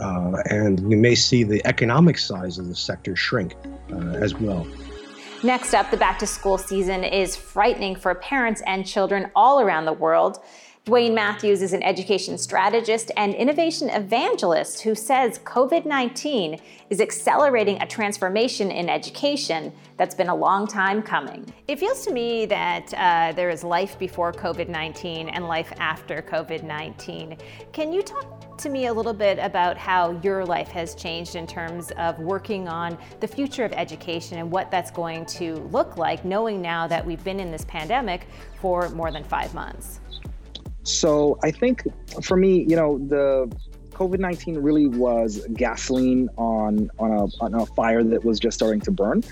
uh, 0.00 0.42
and 0.50 0.80
we 0.80 0.96
may 0.96 1.14
see 1.14 1.42
the 1.42 1.64
economic 1.66 2.18
size 2.18 2.58
of 2.58 2.68
the 2.68 2.74
sector 2.74 3.16
shrink 3.16 3.54
uh, 3.92 3.96
as 3.96 4.34
well. 4.34 4.66
Next 5.42 5.74
up, 5.74 5.90
the 5.90 5.96
back 5.96 6.18
to 6.20 6.26
school 6.26 6.58
season 6.58 7.04
is 7.04 7.36
frightening 7.36 7.94
for 7.94 8.14
parents 8.14 8.62
and 8.66 8.86
children 8.86 9.30
all 9.36 9.60
around 9.60 9.84
the 9.84 9.92
world. 9.92 10.38
Dwayne 10.86 11.14
Matthews 11.14 11.62
is 11.62 11.72
an 11.72 11.82
education 11.82 12.38
strategist 12.38 13.10
and 13.16 13.34
innovation 13.34 13.90
evangelist 13.90 14.82
who 14.82 14.94
says 14.94 15.40
COVID 15.40 15.84
19 15.84 16.60
is 16.90 17.00
accelerating 17.00 17.82
a 17.82 17.86
transformation 17.88 18.70
in 18.70 18.88
education 18.88 19.72
that's 19.96 20.14
been 20.14 20.28
a 20.28 20.34
long 20.34 20.64
time 20.64 21.02
coming. 21.02 21.44
It 21.66 21.80
feels 21.80 22.04
to 22.04 22.12
me 22.12 22.46
that 22.46 22.94
uh, 22.94 23.32
there 23.34 23.50
is 23.50 23.64
life 23.64 23.98
before 23.98 24.30
COVID 24.32 24.68
19 24.68 25.28
and 25.28 25.48
life 25.48 25.72
after 25.78 26.22
COVID 26.22 26.62
19. 26.62 27.36
Can 27.72 27.92
you 27.92 28.00
talk 28.00 28.56
to 28.58 28.68
me 28.68 28.86
a 28.86 28.92
little 28.92 29.12
bit 29.12 29.40
about 29.40 29.76
how 29.76 30.12
your 30.22 30.44
life 30.44 30.68
has 30.68 30.94
changed 30.94 31.34
in 31.34 31.48
terms 31.48 31.90
of 31.98 32.16
working 32.20 32.68
on 32.68 32.96
the 33.18 33.26
future 33.26 33.64
of 33.64 33.72
education 33.72 34.38
and 34.38 34.48
what 34.48 34.70
that's 34.70 34.92
going 34.92 35.26
to 35.26 35.56
look 35.72 35.96
like, 35.96 36.24
knowing 36.24 36.62
now 36.62 36.86
that 36.86 37.04
we've 37.04 37.24
been 37.24 37.40
in 37.40 37.50
this 37.50 37.64
pandemic 37.64 38.28
for 38.60 38.88
more 38.90 39.10
than 39.10 39.24
five 39.24 39.52
months? 39.52 39.98
So 40.86 41.36
I 41.42 41.50
think 41.50 41.82
for 42.22 42.36
me, 42.36 42.64
you 42.68 42.76
know, 42.76 42.98
the 42.98 43.52
COVID 43.90 44.20
nineteen 44.20 44.56
really 44.56 44.86
was 44.86 45.44
gasoline 45.54 46.28
on 46.36 46.90
on 47.00 47.10
a 47.10 47.26
on 47.40 47.54
a 47.54 47.66
fire 47.66 48.04
that 48.04 48.24
was 48.24 48.38
just 48.38 48.56
starting 48.56 48.80
to 48.82 48.92
burn, 48.92 49.24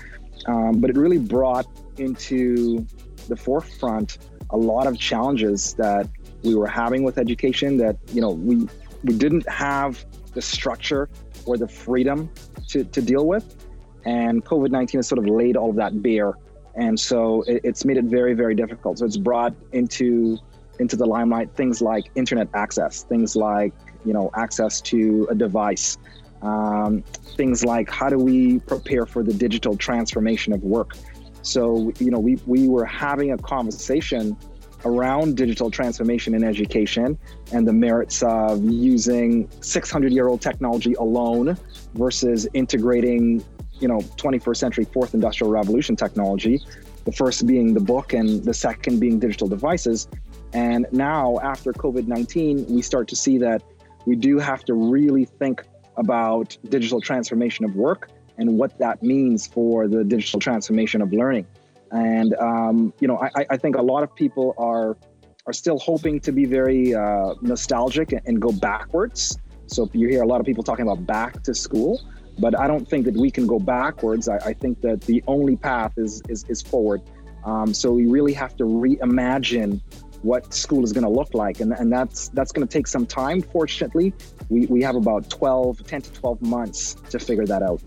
um, 0.47 0.81
but 0.81 0.89
it 0.89 0.97
really 0.97 1.17
brought 1.17 1.65
into 1.97 2.85
the 3.29 3.37
forefront 3.37 4.17
a 4.49 4.57
lot 4.57 4.85
of 4.85 4.99
challenges 4.99 5.73
that 5.75 6.09
we 6.43 6.55
were 6.55 6.67
having 6.67 7.03
with 7.03 7.17
education. 7.17 7.77
That 7.77 7.95
you 8.11 8.19
know 8.19 8.31
we 8.31 8.67
we 9.05 9.17
didn't 9.17 9.47
have 9.47 10.05
the 10.33 10.41
structure 10.41 11.09
or 11.45 11.55
the 11.57 11.69
freedom 11.69 12.29
to 12.67 12.83
to 12.83 13.01
deal 13.01 13.25
with, 13.25 13.55
and 14.03 14.43
COVID 14.43 14.71
19 14.71 14.99
has 14.99 15.07
sort 15.07 15.19
of 15.19 15.27
laid 15.27 15.55
all 15.55 15.69
of 15.69 15.77
that 15.77 16.01
bare. 16.03 16.33
And 16.77 16.99
so 16.99 17.43
it, 17.43 17.61
it's 17.63 17.85
made 17.85 17.95
it 17.95 18.03
very, 18.03 18.33
very 18.33 18.53
difficult. 18.53 18.99
So 18.99 19.05
it's 19.05 19.15
brought 19.15 19.55
into 19.71 20.37
into 20.79 20.95
the 20.95 21.05
limelight 21.05 21.49
things 21.55 21.81
like 21.81 22.05
internet 22.15 22.47
access, 22.53 23.03
things 23.03 23.35
like 23.35 23.73
you 24.05 24.13
know 24.13 24.29
access 24.35 24.81
to 24.81 25.27
a 25.29 25.35
device, 25.35 25.97
um, 26.41 27.01
things 27.37 27.63
like 27.63 27.89
how 27.89 28.09
do 28.09 28.17
we 28.17 28.59
prepare 28.59 29.05
for 29.05 29.23
the 29.23 29.33
digital 29.33 29.75
transformation 29.75 30.53
of 30.53 30.63
work. 30.63 30.95
So 31.41 31.91
you 31.99 32.11
know 32.11 32.19
we 32.19 32.37
we 32.45 32.67
were 32.67 32.85
having 32.85 33.31
a 33.31 33.37
conversation 33.37 34.37
around 34.85 35.35
digital 35.35 35.71
transformation 35.71 36.35
in 36.35 36.43
education 36.43 37.17
and 37.51 37.67
the 37.67 37.73
merits 37.73 38.21
of 38.23 38.63
using 38.63 39.49
600 39.61 40.13
year 40.13 40.27
old 40.27 40.41
technology 40.41 40.93
alone 40.93 41.57
versus 41.95 42.47
integrating 42.53 43.43
you 43.79 43.87
know 43.87 43.99
21st 43.99 44.57
century 44.57 44.85
fourth 44.85 45.13
industrial 45.13 45.51
revolution 45.51 45.95
technology 45.95 46.61
the 47.05 47.11
first 47.11 47.45
being 47.45 47.73
the 47.73 47.79
book 47.79 48.13
and 48.13 48.43
the 48.43 48.53
second 48.53 48.99
being 48.99 49.19
digital 49.19 49.47
devices 49.47 50.07
and 50.55 50.87
now 50.91 51.37
after 51.43 51.71
covid-19 51.73 52.69
we 52.69 52.81
start 52.81 53.07
to 53.07 53.15
see 53.15 53.37
that 53.37 53.61
we 54.05 54.15
do 54.15 54.39
have 54.39 54.63
to 54.65 54.73
really 54.73 55.25
think 55.25 55.63
about 55.97 56.57
digital 56.69 57.01
transformation 57.01 57.65
of 57.65 57.75
work 57.75 58.09
and 58.37 58.57
what 58.57 58.77
that 58.79 59.01
means 59.01 59.47
for 59.47 59.87
the 59.87 60.03
digital 60.03 60.39
transformation 60.39 61.01
of 61.01 61.13
learning. 61.13 61.47
And 61.91 62.33
um, 62.35 62.93
you 62.99 63.07
know 63.07 63.17
I, 63.17 63.45
I, 63.51 63.57
think 63.57 63.75
a 63.77 63.81
lot 63.81 64.03
of 64.03 64.13
people 64.15 64.53
are 64.57 64.97
are 65.45 65.53
still 65.53 65.79
hoping 65.79 66.19
to 66.21 66.31
be 66.31 66.45
very 66.45 66.93
uh, 66.93 67.35
nostalgic 67.41 68.11
and, 68.11 68.21
and, 68.25 68.41
go 68.41 68.51
backwards. 68.51 69.37
So 69.67 69.89
you 69.93 70.09
hear 70.09 70.23
a 70.23 70.27
lot 70.27 70.39
of 70.39 70.45
people 70.45 70.63
talking 70.63 70.87
about 70.87 71.05
back 71.05 71.43
to 71.43 71.53
school 71.53 72.01
but 72.37 72.59
i 72.59 72.67
don't 72.67 72.85
think 72.89 73.05
that 73.05 73.15
we 73.15 73.31
can 73.31 73.47
go 73.47 73.59
backwards. 73.59 74.27
I, 74.27 74.35
I 74.37 74.53
think 74.53 74.81
that 74.81 74.99
the 75.01 75.23
only 75.25 75.55
path 75.55 75.93
is 75.95 76.21
is, 76.27 76.43
is 76.49 76.61
forward. 76.61 77.01
Um, 77.45 77.73
so 77.73 77.93
we 77.93 78.07
really 78.07 78.33
have 78.33 78.57
to 78.57 78.65
reimagine 78.65 79.79
what 80.25 80.53
school 80.53 80.83
is 80.83 80.91
going 80.91 81.03
to 81.03 81.09
look 81.09 81.33
like 81.33 81.59
and, 81.59 81.71
and 81.73 81.91
that's 81.91 82.29
that's 82.29 82.51
going 82.51 82.67
to 82.67 82.71
take 82.71 82.87
some 82.87 83.05
time. 83.05 83.41
Fortunately 83.41 84.13
we, 84.49 84.65
we 84.65 84.81
have 84.81 84.95
about 84.95 85.29
12 85.29 85.85
10 85.85 86.01
to 86.01 86.13
12 86.13 86.41
months 86.41 86.95
to 87.11 87.19
figure 87.19 87.45
that 87.45 87.61
out 87.61 87.81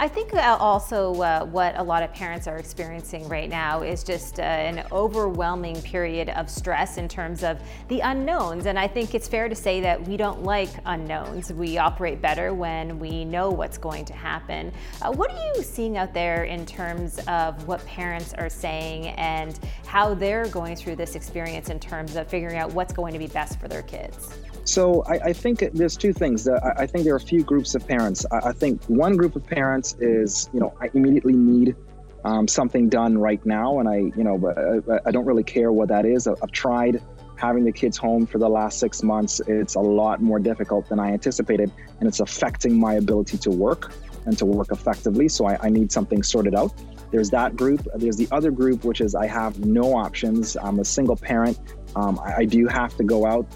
I 0.00 0.06
think 0.06 0.32
also 0.32 1.12
uh, 1.22 1.44
what 1.46 1.76
a 1.76 1.82
lot 1.82 2.04
of 2.04 2.12
parents 2.12 2.46
are 2.46 2.56
experiencing 2.56 3.28
right 3.28 3.50
now 3.50 3.82
is 3.82 4.04
just 4.04 4.38
uh, 4.38 4.42
an 4.42 4.86
overwhelming 4.92 5.82
period 5.82 6.28
of 6.28 6.48
stress 6.48 6.98
in 6.98 7.08
terms 7.08 7.42
of 7.42 7.58
the 7.88 7.98
unknowns. 7.98 8.66
And 8.66 8.78
I 8.78 8.86
think 8.86 9.16
it's 9.16 9.26
fair 9.26 9.48
to 9.48 9.56
say 9.56 9.80
that 9.80 10.00
we 10.06 10.16
don't 10.16 10.44
like 10.44 10.68
unknowns. 10.86 11.52
We 11.52 11.78
operate 11.78 12.22
better 12.22 12.54
when 12.54 13.00
we 13.00 13.24
know 13.24 13.50
what's 13.50 13.76
going 13.76 14.04
to 14.04 14.12
happen. 14.12 14.72
Uh, 15.02 15.10
what 15.10 15.32
are 15.32 15.56
you 15.56 15.64
seeing 15.64 15.96
out 15.96 16.14
there 16.14 16.44
in 16.44 16.64
terms 16.64 17.18
of 17.26 17.66
what 17.66 17.84
parents 17.84 18.32
are 18.34 18.48
saying 18.48 19.08
and 19.08 19.58
how 19.84 20.14
they're 20.14 20.46
going 20.46 20.76
through 20.76 20.94
this 20.94 21.16
experience 21.16 21.70
in 21.70 21.80
terms 21.80 22.14
of 22.14 22.28
figuring 22.28 22.56
out 22.56 22.70
what's 22.70 22.92
going 22.92 23.14
to 23.14 23.18
be 23.18 23.26
best 23.26 23.58
for 23.58 23.66
their 23.66 23.82
kids? 23.82 24.38
So 24.68 25.02
I, 25.04 25.14
I, 25.14 25.32
think 25.32 25.60
there's 25.72 25.96
two 25.96 26.12
things. 26.12 26.46
Uh, 26.46 26.60
I, 26.62 26.82
I, 26.82 26.86
think 26.86 27.04
there 27.04 27.14
are 27.14 27.16
a 27.16 27.20
few 27.20 27.42
groups 27.42 27.74
of 27.74 27.88
parents. 27.88 28.26
I, 28.30 28.50
I, 28.50 28.52
think 28.52 28.84
one 28.84 29.16
group 29.16 29.34
of 29.34 29.46
parents 29.46 29.96
is, 29.98 30.50
you 30.52 30.60
know, 30.60 30.74
I 30.78 30.90
immediately 30.92 31.32
need 31.32 31.74
um, 32.22 32.46
something 32.46 32.90
done 32.90 33.16
right 33.16 33.44
now, 33.46 33.78
and 33.78 33.88
I, 33.88 33.96
you 33.96 34.24
know, 34.24 34.82
I, 34.92 35.08
I 35.08 35.10
don't 35.10 35.24
really 35.24 35.42
care 35.42 35.72
what 35.72 35.88
that 35.88 36.04
is. 36.04 36.26
I've 36.26 36.52
tried 36.52 37.02
having 37.36 37.64
the 37.64 37.72
kids 37.72 37.96
home 37.96 38.26
for 38.26 38.36
the 38.36 38.48
last 38.48 38.78
six 38.78 39.02
months. 39.02 39.40
It's 39.46 39.74
a 39.74 39.80
lot 39.80 40.20
more 40.20 40.38
difficult 40.38 40.86
than 40.90 41.00
I 41.00 41.12
anticipated, 41.12 41.72
and 42.00 42.06
it's 42.06 42.20
affecting 42.20 42.78
my 42.78 42.94
ability 42.94 43.38
to 43.38 43.50
work 43.50 43.94
and 44.26 44.36
to 44.36 44.44
work 44.44 44.70
effectively. 44.70 45.28
So 45.28 45.46
I, 45.46 45.70
need 45.70 45.90
something 45.90 46.22
sorted 46.22 46.54
out. 46.54 46.74
There's 47.10 47.30
that 47.30 47.56
group. 47.56 47.88
There's 47.94 48.18
the 48.18 48.28
other 48.30 48.50
group, 48.50 48.84
which 48.84 49.00
is 49.00 49.14
I 49.14 49.28
have 49.28 49.64
no 49.64 49.96
options. 49.96 50.58
I'm 50.58 50.78
a 50.78 50.84
single 50.84 51.16
parent. 51.16 51.58
Um, 51.96 52.20
I 52.22 52.44
do 52.44 52.66
have 52.66 52.94
to 52.98 53.04
go 53.04 53.24
out 53.24 53.46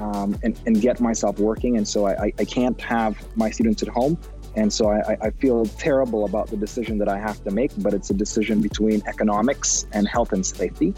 um, 0.00 0.36
and, 0.42 0.58
and 0.66 0.80
get 0.80 1.00
myself 1.00 1.38
working. 1.38 1.76
And 1.76 1.86
so 1.86 2.06
I, 2.06 2.32
I 2.38 2.44
can't 2.44 2.80
have 2.80 3.16
my 3.36 3.50
students 3.50 3.82
at 3.82 3.88
home. 3.88 4.18
And 4.56 4.72
so 4.72 4.90
I, 4.90 5.16
I 5.20 5.30
feel 5.30 5.64
terrible 5.66 6.24
about 6.24 6.48
the 6.48 6.56
decision 6.56 6.98
that 6.98 7.08
I 7.08 7.18
have 7.18 7.42
to 7.44 7.50
make, 7.50 7.70
but 7.78 7.94
it's 7.94 8.10
a 8.10 8.14
decision 8.14 8.60
between 8.60 9.02
economics 9.06 9.86
and 9.92 10.08
health 10.08 10.32
and 10.32 10.44
safety. 10.44 10.94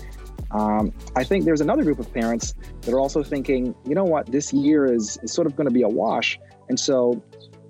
Um, 0.52 0.92
I 1.16 1.25
think 1.25 1.44
there's 1.44 1.61
another 1.61 1.82
group 1.82 1.99
of 1.99 2.12
parents 2.12 2.54
that 2.82 2.94
are 2.94 3.00
also 3.00 3.23
thinking, 3.23 3.75
you 3.87 3.94
know 3.94 4.04
what, 4.04 4.26
this 4.26 4.52
year 4.52 4.87
is, 4.87 5.18
is 5.23 5.32
sort 5.32 5.47
of 5.47 5.56
going 5.56 5.66
to 5.66 5.73
be 5.73 5.82
a 5.82 5.88
wash. 5.88 6.38
And 6.68 6.78
so, 6.78 7.23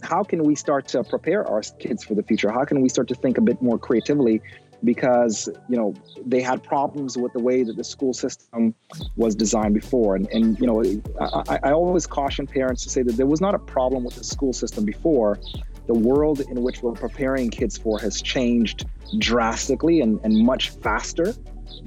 how 0.03 0.25
can 0.25 0.43
we 0.43 0.57
start 0.57 0.89
to 0.89 1.05
prepare 1.05 1.49
our 1.49 1.63
kids 1.79 2.03
for 2.03 2.15
the 2.15 2.25
future? 2.25 2.51
How 2.51 2.65
can 2.65 2.81
we 2.81 2.89
start 2.89 3.07
to 3.09 3.15
think 3.15 3.39
a 3.39 3.41
bit 3.41 3.63
more 3.63 3.79
creatively 3.79 4.43
because 4.85 5.49
you 5.69 5.77
know 5.77 5.95
they 6.25 6.41
had 6.41 6.63
problems 6.63 7.17
with 7.17 7.33
the 7.33 7.39
way 7.39 7.63
that 7.63 7.77
the 7.77 7.85
school 7.85 8.13
system 8.13 8.75
was 9.17 9.35
designed 9.35 9.75
before. 9.75 10.17
And, 10.17 10.29
and 10.31 10.59
you 10.59 10.67
know 10.67 10.83
I, 11.21 11.59
I 11.63 11.73
always 11.73 12.07
caution 12.07 12.47
parents 12.47 12.83
to 12.85 12.91
say 12.91 13.03
that 13.03 13.17
there 13.17 13.27
was 13.27 13.41
not 13.41 13.55
a 13.55 13.59
problem 13.59 14.05
with 14.05 14.17
the 14.17 14.25
school 14.25 14.53
system 14.53 14.85
before. 14.85 15.39
The 15.87 15.95
world 15.95 16.41
in 16.41 16.63
which 16.63 16.83
we're 16.83 16.93
preparing 16.93 17.51
kids 17.51 17.77
for 17.77 17.99
has 17.99 18.23
changed 18.23 18.87
drastically 19.19 20.01
and, 20.01 20.21
and 20.23 20.39
much 20.39 20.71
faster 20.71 21.35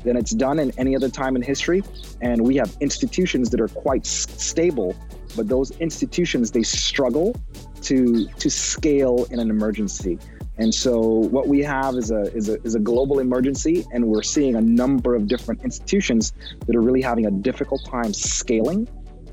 than 0.03 0.17
it's 0.17 0.31
done 0.31 0.59
in 0.59 0.71
any 0.77 0.95
other 0.95 1.09
time 1.09 1.37
in 1.37 1.41
history. 1.41 1.81
And 2.21 2.41
we 2.41 2.57
have 2.57 2.75
institutions 2.81 3.49
that 3.51 3.61
are 3.61 3.69
quite 3.69 4.05
stable 4.05 4.95
but 5.35 5.47
those 5.47 5.71
institutions 5.79 6.51
they 6.51 6.63
struggle 6.63 7.35
to 7.81 8.27
to 8.39 8.49
scale 8.49 9.27
in 9.31 9.39
an 9.39 9.49
emergency 9.49 10.17
and 10.57 10.73
so 10.73 10.99
what 10.99 11.47
we 11.47 11.61
have 11.63 11.95
is 11.95 12.11
a, 12.11 12.33
is 12.33 12.49
a, 12.49 12.61
is 12.63 12.75
a 12.75 12.79
global 12.79 13.19
emergency, 13.19 13.85
and 13.91 14.05
we're 14.05 14.23
seeing 14.23 14.55
a 14.55 14.61
number 14.61 15.15
of 15.15 15.27
different 15.27 15.63
institutions 15.63 16.33
that 16.65 16.75
are 16.75 16.81
really 16.81 17.01
having 17.01 17.25
a 17.25 17.31
difficult 17.31 17.83
time 17.85 18.13
scaling 18.13 18.87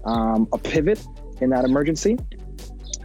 um, 0.04 0.48
a 0.52 0.58
pivot 0.58 1.04
in 1.40 1.50
that 1.50 1.64
emergency. 1.64 2.18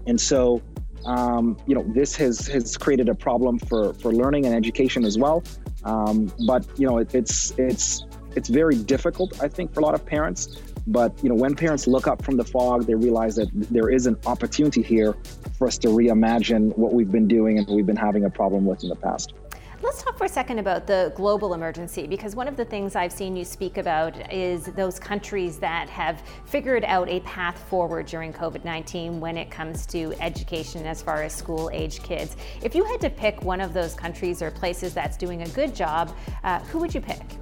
And 0.08 0.20
so, 0.20 0.62
um, 1.06 1.58
you 1.68 1.76
know, 1.76 1.84
this 1.94 2.16
has, 2.16 2.48
has 2.48 2.76
created 2.76 3.08
a 3.10 3.16
problem 3.16 3.60
for, 3.60 3.94
for 3.94 4.12
learning 4.12 4.46
and 4.46 4.56
education 4.56 5.06
as 5.06 5.18
well. 5.18 5.44
Um, 5.84 6.32
but, 6.48 6.66
you 6.80 6.88
know, 6.88 6.98
it, 6.98 7.14
it's, 7.14 7.52
it's, 7.58 8.06
it's 8.36 8.50
very 8.50 8.76
difficult, 8.76 9.42
I 9.44 9.48
think, 9.48 9.74
for 9.74 9.82
a 9.82 9.84
lot 9.84 9.94
of 9.94 10.06
parents. 10.06 10.60
But 10.88 11.22
you 11.22 11.28
know, 11.28 11.36
when 11.36 11.54
parents 11.54 11.86
look 11.86 12.08
up 12.08 12.24
from 12.24 12.38
the 12.38 12.46
fog, 12.46 12.86
they 12.86 12.96
realize 12.96 13.36
that 13.36 13.50
there 13.54 13.90
is 13.90 14.08
an 14.08 14.18
opportunity 14.26 14.82
here 14.82 15.18
for 15.58 15.68
us 15.68 15.78
to 15.80 15.88
reimagine 15.88 16.76
what 16.78 16.94
we've 16.94 17.12
been 17.12 17.28
doing 17.28 17.58
and 17.58 17.68
we've 17.68 17.86
been 17.86 17.96
having 17.96 18.26
a 18.26 18.30
problem 18.30 18.66
with 18.66 18.84
in 18.84 18.90
the 18.90 18.96
past. 18.96 19.34
Let's 19.80 20.02
talk 20.02 20.18
for 20.18 20.26
a 20.26 20.30
second 20.30 20.58
about 20.58 20.88
the 20.88 21.14
global 21.16 21.54
emergency 21.54 22.08
because 22.08 22.36
one 22.36 22.48
of 22.48 22.58
the 22.58 22.66
things 22.66 22.96
I've 22.96 23.12
seen 23.12 23.36
you 23.36 23.46
speak 23.46 23.78
about 23.78 24.34
is 24.34 24.66
those 24.66 24.98
countries 24.98 25.60
that 25.60 25.88
have 25.88 26.24
figured 26.46 26.84
out 26.86 27.08
a 27.10 27.20
path 27.20 27.60
forward 27.70 28.08
during 28.08 28.34
COVID 28.34 28.66
19 28.66 29.20
when 29.20 29.38
it 29.38 29.52
comes 29.52 29.86
to 29.88 30.16
education 30.20 30.88
as 30.88 31.04
far 31.04 31.22
as 31.22 31.32
school 31.36 31.70
age 31.72 32.02
kids. 32.02 32.38
If 32.64 32.74
you 32.74 32.86
had 32.86 33.00
to 33.02 33.12
pick 33.12 33.44
one 33.44 33.62
of 33.62 33.72
those 33.72 33.94
countries 33.94 34.42
or 34.42 34.50
places 34.50 34.96
that's 34.96 35.16
doing 35.16 35.44
a 35.44 35.50
good 35.50 35.76
job, 35.76 36.12
uh, 36.44 36.60
who 36.62 36.80
would 36.80 36.96
you 36.96 37.02
pick? 37.02 37.37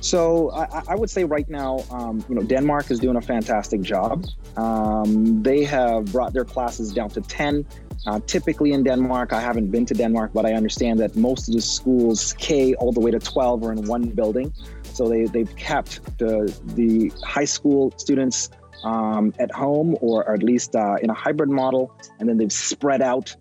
So 0.00 0.50
I, 0.52 0.82
I, 0.88 0.94
would 0.94 1.10
say 1.10 1.24
right 1.24 1.48
now, 1.50 1.84
um, 1.90 2.24
you 2.28 2.34
know, 2.34 2.42
Denmark 2.42 2.90
is 2.90 2.98
doing 2.98 3.16
a 3.16 3.20
fantastic 3.20 3.82
job. 3.82 4.24
Um, 4.56 5.42
they 5.42 5.62
have 5.64 6.06
brought 6.06 6.32
their 6.32 6.44
classes 6.44 6.92
down 6.92 7.10
to 7.10 7.20
10. 7.20 7.66
Uh, 8.06 8.18
typically 8.26 8.72
in 8.72 8.82
Denmark, 8.82 9.34
I 9.34 9.40
haven't 9.42 9.70
been 9.70 9.84
to 9.84 9.94
Denmark, 9.94 10.30
but 10.32 10.46
I 10.46 10.54
understand 10.54 11.00
that 11.00 11.16
most 11.16 11.48
of 11.48 11.54
the 11.54 11.60
schools, 11.60 12.34
K 12.38 12.74
all 12.76 12.92
the 12.92 13.00
way 13.00 13.10
to 13.10 13.18
12, 13.18 13.62
are 13.62 13.72
in 13.72 13.86
one 13.86 14.08
building. 14.08 14.52
So 14.94 15.06
they, 15.06 15.24
they've 15.26 15.54
kept 15.56 16.18
the, 16.18 16.54
the 16.74 17.12
high 17.22 17.44
school 17.44 17.92
students 17.98 18.48
um, 18.84 19.34
at 19.38 19.52
home 19.52 19.98
or, 20.00 20.32
at 20.32 20.42
least 20.42 20.74
uh, 20.74 20.96
in 21.02 21.10
a 21.10 21.14
hybrid 21.14 21.50
model, 21.50 21.94
and 22.18 22.26
then 22.26 22.38
they've 22.38 22.52
spread 22.52 23.02
out 23.02 23.36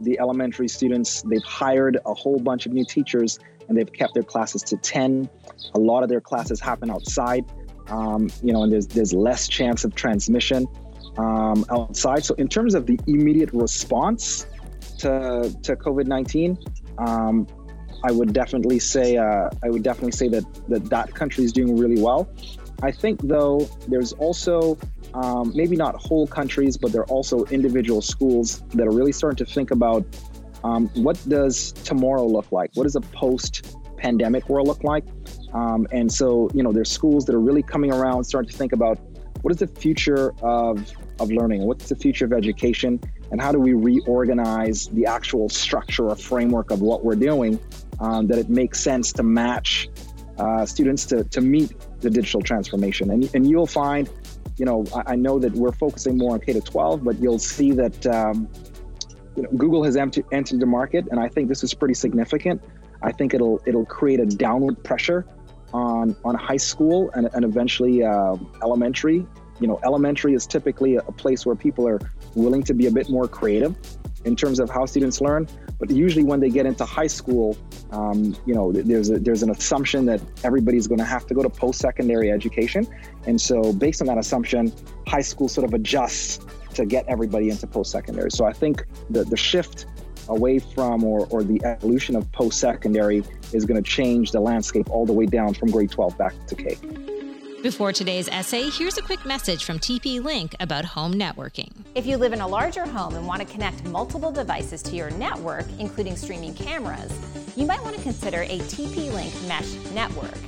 the 0.00 0.18
elementary 0.18 0.66
students. 0.66 1.22
They've 1.22 1.42
hired 1.44 1.98
a 2.04 2.14
whole 2.14 2.40
bunch 2.40 2.66
of 2.66 2.72
new 2.72 2.84
teachers 2.84 3.38
and 3.68 3.78
they've 3.78 3.92
kept 3.92 4.14
their 4.14 4.24
classes 4.24 4.62
to 4.64 4.76
10. 4.76 5.28
A 5.74 5.78
lot 5.78 6.02
of 6.02 6.08
their 6.08 6.20
classes 6.20 6.60
happen 6.60 6.90
outside, 6.90 7.44
um, 7.88 8.30
you 8.42 8.52
know, 8.52 8.62
and 8.62 8.72
there's, 8.72 8.86
there's 8.86 9.12
less 9.12 9.48
chance 9.48 9.84
of 9.84 9.94
transmission 9.94 10.66
um, 11.18 11.64
outside. 11.70 12.24
So, 12.24 12.34
in 12.34 12.48
terms 12.48 12.74
of 12.74 12.86
the 12.86 12.98
immediate 13.06 13.50
response 13.52 14.46
to, 14.98 15.54
to 15.62 15.76
COVID 15.76 16.06
19, 16.06 16.58
um, 16.98 17.46
I 18.02 18.12
would 18.12 18.32
definitely 18.32 18.78
say 18.78 19.16
uh, 19.16 19.50
I 19.62 19.68
would 19.68 19.82
definitely 19.82 20.12
say 20.12 20.28
that, 20.28 20.44
that 20.68 20.84
that 20.90 21.14
country 21.14 21.44
is 21.44 21.52
doing 21.52 21.76
really 21.76 22.00
well. 22.00 22.30
I 22.82 22.90
think 22.90 23.20
though 23.22 23.68
there's 23.88 24.12
also 24.14 24.78
um, 25.12 25.52
maybe 25.54 25.76
not 25.76 25.96
whole 25.96 26.26
countries, 26.26 26.76
but 26.76 26.92
there 26.92 27.02
are 27.02 27.08
also 27.08 27.44
individual 27.46 28.00
schools 28.00 28.60
that 28.70 28.86
are 28.86 28.92
really 28.92 29.12
starting 29.12 29.44
to 29.44 29.52
think 29.52 29.70
about 29.70 30.04
um, 30.64 30.88
what 30.94 31.22
does 31.28 31.72
tomorrow 31.72 32.26
look 32.26 32.52
like? 32.52 32.70
What 32.74 32.84
does 32.84 32.96
a 32.96 33.00
post 33.00 33.76
pandemic 33.96 34.48
world 34.48 34.68
look 34.68 34.84
like? 34.84 35.04
Um, 35.52 35.86
and 35.92 36.12
so, 36.12 36.48
you 36.54 36.62
know, 36.62 36.72
there's 36.72 36.90
schools 36.90 37.24
that 37.26 37.34
are 37.34 37.40
really 37.40 37.62
coming 37.62 37.92
around, 37.92 38.24
starting 38.24 38.50
to 38.50 38.56
think 38.56 38.72
about 38.72 38.98
what 39.42 39.52
is 39.52 39.58
the 39.58 39.66
future 39.66 40.34
of, 40.42 40.92
of 41.18 41.30
learning? 41.30 41.62
What's 41.62 41.88
the 41.88 41.96
future 41.96 42.24
of 42.24 42.32
education? 42.32 43.00
and 43.30 43.40
how 43.40 43.52
do 43.52 43.58
we 43.58 43.72
reorganize 43.72 44.88
the 44.88 45.06
actual 45.06 45.48
structure 45.48 46.08
or 46.08 46.16
framework 46.16 46.70
of 46.70 46.80
what 46.80 47.04
we're 47.04 47.14
doing 47.14 47.58
um, 48.00 48.26
that 48.26 48.38
it 48.38 48.48
makes 48.48 48.80
sense 48.80 49.12
to 49.12 49.22
match 49.22 49.88
uh, 50.38 50.64
students 50.64 51.04
to, 51.06 51.24
to 51.24 51.40
meet 51.40 51.74
the 52.00 52.08
digital 52.10 52.40
transformation. 52.40 53.10
And, 53.10 53.30
and 53.34 53.48
you'll 53.48 53.66
find, 53.66 54.08
you 54.56 54.64
know, 54.64 54.84
I, 54.94 55.12
I 55.12 55.16
know 55.16 55.38
that 55.38 55.52
we're 55.52 55.72
focusing 55.72 56.16
more 56.16 56.32
on 56.32 56.40
K 56.40 56.54
to 56.54 56.60
12, 56.60 57.04
but 57.04 57.18
you'll 57.20 57.38
see 57.38 57.72
that 57.72 58.06
um, 58.06 58.48
you 59.36 59.42
know, 59.42 59.50
Google 59.50 59.84
has 59.84 59.96
entered, 59.96 60.24
entered 60.32 60.60
the 60.60 60.66
market, 60.66 61.06
and 61.10 61.20
I 61.20 61.28
think 61.28 61.48
this 61.48 61.62
is 61.62 61.74
pretty 61.74 61.94
significant. 61.94 62.62
I 63.02 63.12
think 63.12 63.32
it'll 63.32 63.62
it'll 63.64 63.86
create 63.86 64.20
a 64.20 64.26
downward 64.26 64.82
pressure 64.82 65.24
on 65.72 66.16
on 66.24 66.34
high 66.34 66.56
school 66.56 67.10
and, 67.14 67.28
and 67.34 67.44
eventually 67.44 68.04
uh, 68.04 68.36
elementary. 68.62 69.26
You 69.60 69.66
know, 69.66 69.78
elementary 69.84 70.32
is 70.32 70.46
typically 70.46 70.96
a 70.96 71.02
place 71.02 71.44
where 71.44 71.54
people 71.54 71.86
are 71.86 72.00
willing 72.34 72.62
to 72.62 72.74
be 72.74 72.86
a 72.86 72.90
bit 72.90 73.10
more 73.10 73.28
creative 73.28 73.76
in 74.24 74.36
terms 74.36 74.58
of 74.58 74.70
how 74.70 74.86
students 74.86 75.20
learn. 75.20 75.48
But 75.78 75.90
usually, 75.90 76.24
when 76.24 76.40
they 76.40 76.50
get 76.50 76.66
into 76.66 76.84
high 76.84 77.06
school, 77.06 77.56
um, 77.90 78.36
you 78.46 78.54
know, 78.54 78.72
there's 78.72 79.10
a, 79.10 79.18
there's 79.18 79.42
an 79.42 79.50
assumption 79.50 80.06
that 80.06 80.20
everybody's 80.44 80.86
going 80.86 80.98
to 80.98 81.04
have 81.04 81.26
to 81.26 81.34
go 81.34 81.42
to 81.42 81.50
post-secondary 81.50 82.30
education, 82.30 82.86
and 83.26 83.40
so 83.40 83.72
based 83.72 84.00
on 84.00 84.06
that 84.06 84.18
assumption, 84.18 84.72
high 85.06 85.22
school 85.22 85.48
sort 85.48 85.66
of 85.66 85.74
adjusts 85.74 86.44
to 86.74 86.84
get 86.86 87.04
everybody 87.08 87.50
into 87.50 87.66
post-secondary. 87.66 88.30
So 88.30 88.44
I 88.44 88.52
think 88.52 88.86
the 89.08 89.24
the 89.24 89.36
shift 89.36 89.86
away 90.28 90.58
from 90.58 91.02
or, 91.02 91.26
or 91.26 91.42
the 91.42 91.60
evolution 91.64 92.14
of 92.14 92.30
post-secondary 92.32 93.24
is 93.52 93.64
going 93.64 93.82
to 93.82 93.88
change 93.88 94.32
the 94.32 94.40
landscape 94.40 94.90
all 94.90 95.06
the 95.06 95.12
way 95.12 95.26
down 95.26 95.54
from 95.54 95.70
grade 95.70 95.90
12 95.90 96.16
back 96.18 96.34
to 96.46 96.54
K. 96.54 96.76
Before 97.62 97.92
today's 97.92 98.26
essay, 98.28 98.70
here's 98.70 98.96
a 98.96 99.02
quick 99.02 99.26
message 99.26 99.64
from 99.64 99.78
TP 99.78 100.22
Link 100.22 100.56
about 100.60 100.86
home 100.86 101.12
networking. 101.12 101.70
If 101.94 102.06
you 102.06 102.16
live 102.16 102.32
in 102.32 102.40
a 102.40 102.48
larger 102.48 102.86
home 102.86 103.14
and 103.16 103.26
want 103.26 103.42
to 103.42 103.46
connect 103.46 103.84
multiple 103.84 104.32
devices 104.32 104.82
to 104.84 104.96
your 104.96 105.10
network, 105.10 105.66
including 105.78 106.16
streaming 106.16 106.54
cameras, 106.54 107.12
you 107.56 107.66
might 107.66 107.82
want 107.82 107.96
to 107.96 108.02
consider 108.02 108.42
a 108.44 108.60
TP 108.60 109.12
Link 109.12 109.34
mesh 109.46 109.74
network. 109.92 110.38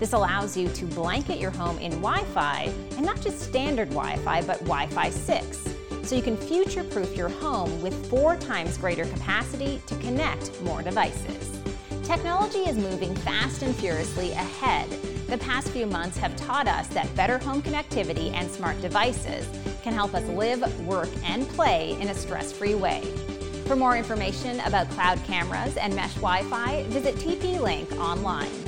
This 0.00 0.12
allows 0.12 0.56
you 0.56 0.68
to 0.70 0.84
blanket 0.86 1.38
your 1.38 1.52
home 1.52 1.78
in 1.78 1.92
Wi 2.02 2.24
Fi, 2.34 2.72
and 2.96 3.06
not 3.06 3.20
just 3.20 3.38
standard 3.40 3.90
Wi 3.90 4.16
Fi, 4.16 4.42
but 4.42 4.58
Wi 4.60 4.88
Fi 4.88 5.08
6. 5.08 5.68
So 6.02 6.16
you 6.16 6.22
can 6.22 6.36
future 6.36 6.82
proof 6.82 7.16
your 7.16 7.28
home 7.28 7.80
with 7.80 8.10
four 8.10 8.34
times 8.36 8.76
greater 8.76 9.04
capacity 9.06 9.80
to 9.86 9.94
connect 9.98 10.60
more 10.62 10.82
devices. 10.82 11.55
Technology 12.06 12.60
is 12.60 12.76
moving 12.76 13.16
fast 13.16 13.62
and 13.62 13.74
furiously 13.74 14.30
ahead 14.30 14.88
the 15.26 15.38
past 15.38 15.70
few 15.70 15.86
months 15.86 16.16
have 16.18 16.36
taught 16.36 16.68
us 16.68 16.86
that 16.88 17.12
better 17.16 17.36
home 17.38 17.60
connectivity 17.60 18.32
and 18.32 18.48
smart 18.48 18.80
devices 18.80 19.48
can 19.82 19.92
help 19.92 20.14
us 20.14 20.22
live, 20.28 20.62
work, 20.86 21.08
and 21.24 21.48
play 21.48 21.98
in 22.00 22.08
a 22.08 22.14
stress 22.14 22.52
free 22.52 22.76
way. 22.76 23.02
For 23.66 23.74
more 23.74 23.96
information 23.96 24.60
about 24.60 24.88
cloud 24.90 25.18
cameras 25.24 25.76
and 25.76 25.96
mesh 25.96 26.14
Wi 26.14 26.44
Fi, 26.44 26.84
visit 26.84 27.16
TP 27.16 27.60
Link 27.60 27.90
online. 27.94 28.65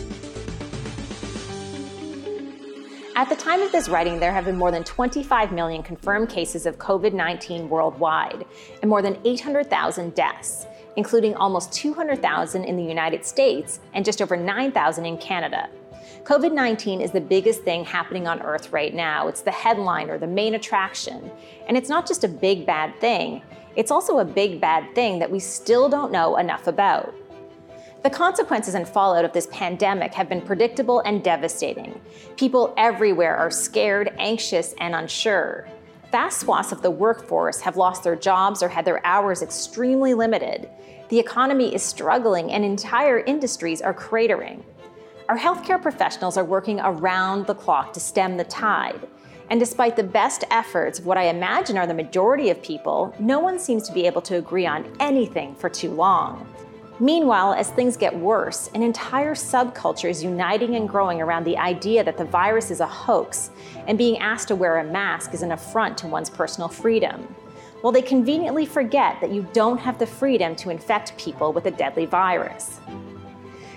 At 3.19 3.29
the 3.29 3.35
time 3.35 3.63
of 3.63 3.73
this 3.73 3.89
writing, 3.89 4.21
there 4.21 4.31
have 4.31 4.45
been 4.45 4.57
more 4.57 4.71
than 4.71 4.85
25 4.85 5.51
million 5.51 5.83
confirmed 5.83 6.29
cases 6.29 6.67
of 6.67 6.79
COVID 6.79 7.13
19 7.13 7.69
worldwide 7.69 8.45
and 8.81 8.89
more 8.89 9.03
than 9.03 9.19
800,000 9.25 10.15
deaths, 10.15 10.69
including 10.95 11.35
almost 11.35 11.73
200,000 11.73 12.63
in 12.63 12.77
the 12.77 12.85
United 12.85 13.25
States 13.25 13.81
and 13.93 14.05
just 14.05 14.23
over 14.23 14.37
9,000 14.37 15.05
in 15.05 15.19
Canada. 15.19 15.69
COVID 16.23 16.53
19 16.53 17.01
is 17.01 17.11
the 17.11 17.21
biggest 17.21 17.65
thing 17.65 17.85
happening 17.85 18.29
on 18.29 18.41
Earth 18.43 18.71
right 18.71 18.95
now. 18.95 19.27
It's 19.27 19.43
the 19.43 19.51
headline 19.51 20.11
or 20.11 20.19
the 20.19 20.29
main 20.29 20.55
attraction. 20.55 21.29
And 21.67 21.77
it's 21.77 21.89
not 21.89 22.07
just 22.07 22.23
a 22.23 22.29
big 22.29 22.67
bad 22.67 22.95
thing, 23.01 23.43
it's 23.75 23.91
also 23.91 24.21
a 24.21 24.25
big 24.25 24.61
bad 24.61 24.95
thing 24.95 25.19
that 25.19 25.29
we 25.29 25.41
still 25.41 25.89
don't 25.89 26.13
know 26.13 26.37
enough 26.37 26.69
about. 26.69 27.13
The 28.05 28.11
consequences 28.11 28.75
and 28.75 28.89
fallout 28.89 29.25
of 29.25 29.33
this 29.33 29.49
pandemic 29.51 30.15
have 30.15 30.29
been 30.29 30.41
predictable 30.41 31.01
and 31.01 31.23
devastating. 31.23 32.01
People 32.37 32.73
everywhere 32.77 33.37
are 33.37 33.51
scared, 33.51 34.15
anxious, 34.19 34.73
and 34.79 34.95
unsure. 34.95 35.67
Vast 36.13 36.41
swaths 36.41 36.71
of 36.71 36.81
the 36.81 36.93
workforce 36.93 37.61
have 37.61 37.77
lost 37.77 38.05
their 38.05 38.15
jobs 38.15 38.63
or 38.63 38.69
had 38.69 38.85
their 38.85 39.05
hours 39.05 39.43
extremely 39.43 40.15
limited. 40.15 40.71
The 41.09 41.19
economy 41.19 41.75
is 41.75 41.83
struggling 41.83 42.53
and 42.53 42.65
entire 42.65 43.19
industries 43.19 43.83
are 43.83 43.93
cratering. 43.93 44.63
Our 45.29 45.37
healthcare 45.37 45.83
professionals 45.83 46.37
are 46.37 46.45
working 46.45 46.79
around 46.81 47.47
the 47.47 47.55
clock 47.55 47.93
to 47.95 48.01
stem 48.01 48.37
the 48.37 48.45
tide. 48.45 49.09
And 49.51 49.59
despite 49.59 49.97
the 49.97 50.05
best 50.05 50.45
efforts 50.51 51.01
of 51.01 51.07
what 51.07 51.19
I 51.19 51.25
imagine 51.25 51.77
are 51.77 51.87
the 51.87 51.95
majority 51.95 52.51
of 52.51 52.63
people, 52.63 53.13
no 53.19 53.41
one 53.41 53.59
seems 53.59 53.89
to 53.89 53.93
be 53.93 54.07
able 54.07 54.23
to 54.23 54.37
agree 54.37 54.67
on 54.67 54.91
anything 55.01 55.57
for 55.57 55.69
too 55.69 55.91
long. 55.91 56.47
Meanwhile, 57.01 57.53
as 57.53 57.71
things 57.71 57.97
get 57.97 58.17
worse, 58.17 58.69
an 58.75 58.83
entire 58.83 59.37
subculture 59.37 60.11
is 60.11 60.25
uniting 60.25 60.75
and 60.75 60.89
growing 60.89 61.23
around 61.23 61.45
the 61.45 61.57
idea 61.57 62.03
that 62.03 62.19
the 62.19 62.25
virus 62.25 62.73
is 62.73 62.81
a 62.81 62.87
hoax 62.87 63.51
and 63.87 63.97
being 63.97 64.19
asked 64.19 64.49
to 64.49 64.57
wear 64.57 64.79
a 64.79 64.85
mask 64.85 65.33
is 65.33 65.43
an 65.43 65.53
affront 65.53 65.97
to 65.99 66.09
one's 66.09 66.29
personal 66.29 66.69
freedom. 66.69 67.23
While 67.83 67.93
they 67.93 68.03
conveniently 68.03 68.67
forget 68.67 69.21
that 69.21 69.31
you 69.31 69.47
don't 69.53 69.79
have 69.79 70.01
the 70.01 70.07
freedom 70.07 70.57
to 70.57 70.71
infect 70.71 71.17
people 71.17 71.53
with 71.53 71.67
a 71.67 71.71
deadly 71.71 72.05
virus. 72.05 72.81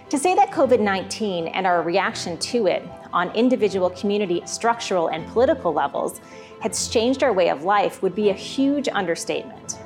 To 0.09 0.17
say 0.17 0.33
that 0.33 0.49
COVID 0.49 0.79
19 0.79 1.47
and 1.47 1.67
our 1.67 1.83
reaction 1.83 2.39
to 2.39 2.65
it 2.65 2.83
on 3.13 3.29
individual, 3.35 3.91
community, 3.91 4.41
structural, 4.47 5.09
and 5.09 5.27
political 5.27 5.71
levels 5.71 6.21
has 6.61 6.87
changed 6.87 7.21
our 7.21 7.33
way 7.33 7.49
of 7.49 7.63
life 7.63 8.01
would 8.01 8.15
be 8.15 8.31
a 8.31 8.33
huge 8.33 8.89
understatement. 8.89 9.77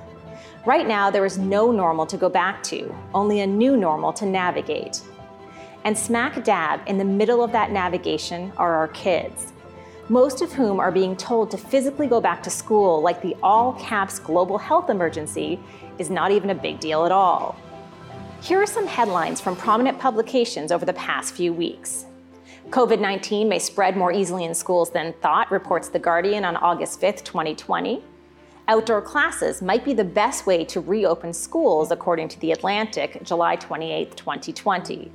Right 0.65 0.87
now, 0.87 1.11
there 1.11 1.25
is 1.25 1.37
no 1.37 1.71
normal 1.71 2.07
to 2.07 2.17
go 2.17 2.27
back 2.27 2.63
to, 2.63 2.93
only 3.13 3.41
a 3.41 3.47
new 3.47 3.77
normal 3.77 4.11
to 4.13 4.25
navigate. 4.25 4.99
And 5.83 5.95
smack 5.95 6.43
dab 6.43 6.81
in 6.87 6.97
the 6.97 7.05
middle 7.05 7.43
of 7.43 7.51
that 7.51 7.69
navigation 7.69 8.51
are 8.57 8.73
our 8.73 8.87
kids, 8.87 9.53
most 10.09 10.41
of 10.41 10.51
whom 10.51 10.79
are 10.79 10.91
being 10.91 11.15
told 11.15 11.51
to 11.51 11.57
physically 11.57 12.07
go 12.07 12.19
back 12.19 12.41
to 12.41 12.49
school 12.49 12.99
like 12.99 13.21
the 13.21 13.35
all 13.43 13.73
caps 13.73 14.17
global 14.17 14.57
health 14.57 14.89
emergency 14.89 15.59
is 15.99 16.09
not 16.09 16.31
even 16.31 16.49
a 16.49 16.55
big 16.55 16.79
deal 16.79 17.05
at 17.05 17.11
all. 17.11 17.55
Here 18.41 18.59
are 18.59 18.65
some 18.65 18.87
headlines 18.87 19.39
from 19.39 19.55
prominent 19.55 19.99
publications 19.99 20.71
over 20.71 20.83
the 20.83 20.93
past 20.93 21.35
few 21.35 21.53
weeks. 21.53 22.05
COVID 22.71 22.99
19 22.99 23.47
may 23.47 23.59
spread 23.59 23.95
more 23.95 24.11
easily 24.11 24.45
in 24.45 24.55
schools 24.55 24.89
than 24.89 25.13
thought, 25.21 25.51
reports 25.51 25.89
The 25.89 25.99
Guardian 25.99 26.43
on 26.43 26.55
August 26.57 26.99
5, 26.99 27.23
2020. 27.23 28.01
Outdoor 28.67 28.99
classes 28.99 29.61
might 29.61 29.85
be 29.85 29.93
the 29.93 30.03
best 30.03 30.47
way 30.47 30.65
to 30.65 30.81
reopen 30.81 31.33
schools, 31.33 31.91
according 31.91 32.29
to 32.29 32.39
The 32.39 32.51
Atlantic, 32.51 33.19
July 33.23 33.57
28, 33.57 34.17
2020. 34.17 35.11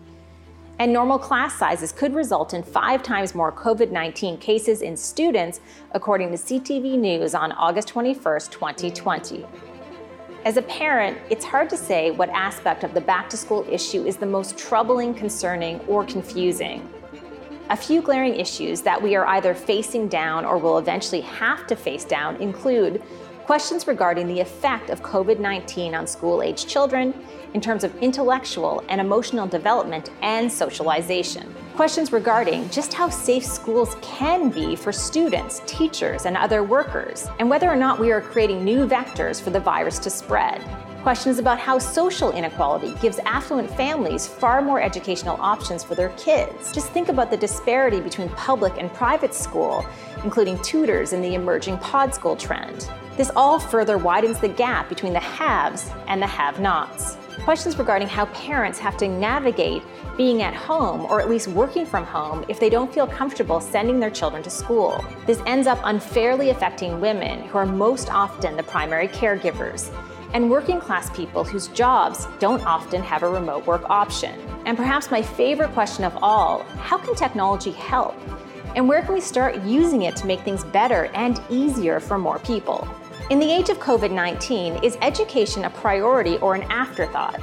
And 0.79 0.93
normal 0.93 1.19
class 1.19 1.59
sizes 1.59 1.91
could 1.91 2.15
result 2.15 2.55
in 2.55 2.63
five 2.63 3.03
times 3.03 3.35
more 3.35 3.51
COVID 3.51 3.91
19 3.91 4.39
cases 4.39 4.83
in 4.83 4.97
students, 4.97 5.61
according 5.91 6.31
to 6.31 6.37
CTV 6.37 6.97
News 6.97 7.35
on 7.35 7.51
August 7.53 7.89
21, 7.89 8.23
2020. 8.23 9.45
As 10.45 10.57
a 10.57 10.63
parent, 10.63 11.19
it's 11.29 11.45
hard 11.45 11.69
to 11.71 11.77
say 11.77 12.13
what 12.13 12.29
aspect 12.29 12.85
of 12.85 12.95
the 12.95 13.01
back 13.01 13.29
to 13.31 13.37
school 13.37 13.67
issue 13.69 14.07
is 14.07 14.17
the 14.17 14.27
most 14.27 14.57
troubling, 14.57 15.13
concerning, 15.13 15.81
or 15.81 16.05
confusing. 16.05 16.89
A 17.71 17.77
few 17.77 18.01
glaring 18.01 18.37
issues 18.37 18.81
that 18.83 19.03
we 19.03 19.17
are 19.17 19.27
either 19.27 19.55
facing 19.55 20.07
down 20.07 20.45
or 20.45 20.57
will 20.57 20.79
eventually 20.79 21.21
have 21.23 21.67
to 21.67 21.75
face 21.75 22.05
down 22.05 22.37
include 22.37 23.03
questions 23.51 23.89
regarding 23.89 24.29
the 24.29 24.39
effect 24.39 24.91
of 24.91 25.03
COVID 25.03 25.41
19 25.41 25.93
on 25.93 26.07
school 26.07 26.41
aged 26.41 26.69
children 26.69 27.13
in 27.53 27.61
terms 27.61 27.83
of 27.83 27.93
intellectual 27.97 28.85
and 28.89 29.01
emotional 29.01 29.45
development 29.45 30.13
and 30.23 30.49
socialization 30.53 31.53
questions 31.81 32.13
regarding 32.13 32.69
just 32.69 32.93
how 32.93 33.09
safe 33.09 33.43
schools 33.43 33.97
can 34.03 34.51
be 34.51 34.77
for 34.77 34.93
students, 34.93 35.63
teachers, 35.65 36.27
and 36.27 36.37
other 36.37 36.63
workers, 36.63 37.27
and 37.39 37.49
whether 37.49 37.71
or 37.71 37.75
not 37.75 37.99
we 37.99 38.13
are 38.13 38.21
creating 38.21 38.63
new 38.63 38.87
vectors 38.87 39.41
for 39.41 39.49
the 39.49 39.59
virus 39.59 39.99
to 39.99 40.11
spread. 40.11 40.61
Questions 41.03 41.39
about 41.39 41.59
how 41.59 41.79
social 41.79 42.33
inequality 42.33 42.95
gives 43.01 43.19
affluent 43.21 43.71
families 43.79 44.27
far 44.27 44.61
more 44.61 44.83
educational 44.83 45.41
options 45.41 45.83
for 45.83 45.95
their 45.95 46.11
kids. 46.19 46.71
Just 46.71 46.91
think 46.91 47.09
about 47.09 47.31
the 47.31 47.37
disparity 47.39 48.03
between 48.03 48.29
public 48.31 48.75
and 48.77 48.93
private 48.93 49.33
school, 49.33 49.83
including 50.23 50.59
tutors 50.59 51.15
and 51.15 51.25
the 51.25 51.35
emerging 51.35 51.79
pod 51.79 52.15
school 52.15 52.37
trend. 52.37 52.91
This 53.21 53.31
all 53.37 53.59
further 53.59 53.99
widens 53.99 54.39
the 54.39 54.49
gap 54.49 54.89
between 54.89 55.13
the 55.13 55.21
haves 55.21 55.91
and 56.09 56.23
the 56.23 56.27
have 56.27 56.59
nots. 56.59 57.19
Questions 57.45 57.79
regarding 57.79 58.09
how 58.09 58.25
parents 58.25 58.79
have 58.79 58.97
to 58.97 59.09
navigate 59.09 59.83
being 60.17 60.41
at 60.41 60.55
home 60.55 61.05
or 61.05 61.21
at 61.21 61.29
least 61.29 61.49
working 61.49 61.85
from 61.85 62.07
home 62.07 62.47
if 62.49 62.59
they 62.59 62.71
don't 62.71 62.91
feel 62.91 63.07
comfortable 63.07 63.61
sending 63.61 64.01
their 64.01 64.09
children 64.09 64.43
to 64.43 64.49
school. 64.49 65.05
This 65.27 65.43
ends 65.45 65.67
up 65.67 65.79
unfairly 65.85 66.49
affecting 66.49 66.99
women, 66.99 67.43
who 67.43 67.59
are 67.59 67.67
most 67.67 68.09
often 68.11 68.57
the 68.57 68.63
primary 68.63 69.09
caregivers, 69.09 69.95
and 70.33 70.51
working 70.51 70.81
class 70.81 71.11
people 71.11 71.45
whose 71.45 71.69
jobs 71.69 72.27
don't 72.39 72.65
often 72.65 73.03
have 73.03 73.23
a 73.23 73.29
remote 73.29 73.67
work 73.67 73.83
option. 73.91 74.33
And 74.65 74.79
perhaps 74.79 75.11
my 75.11 75.21
favorite 75.21 75.73
question 75.73 76.05
of 76.05 76.17
all 76.23 76.63
how 76.79 76.97
can 76.97 77.15
technology 77.15 77.73
help? 77.73 78.17
And 78.77 78.89
where 78.89 79.03
can 79.03 79.13
we 79.13 79.21
start 79.21 79.61
using 79.65 80.03
it 80.03 80.17
to 80.17 80.27
make 80.27 80.41
things 80.41 80.65
better 80.65 81.11
and 81.13 81.39
easier 81.51 82.01
for 82.01 82.17
more 82.17 82.39
people? 82.39 82.89
In 83.31 83.39
the 83.39 83.49
age 83.49 83.69
of 83.69 83.79
COVID 83.79 84.11
19, 84.11 84.83
is 84.83 84.99
education 85.03 85.65
a 85.65 85.71
priority 85.71 86.39
or 86.39 86.57
an 86.57 86.65
afterthought? 86.65 87.41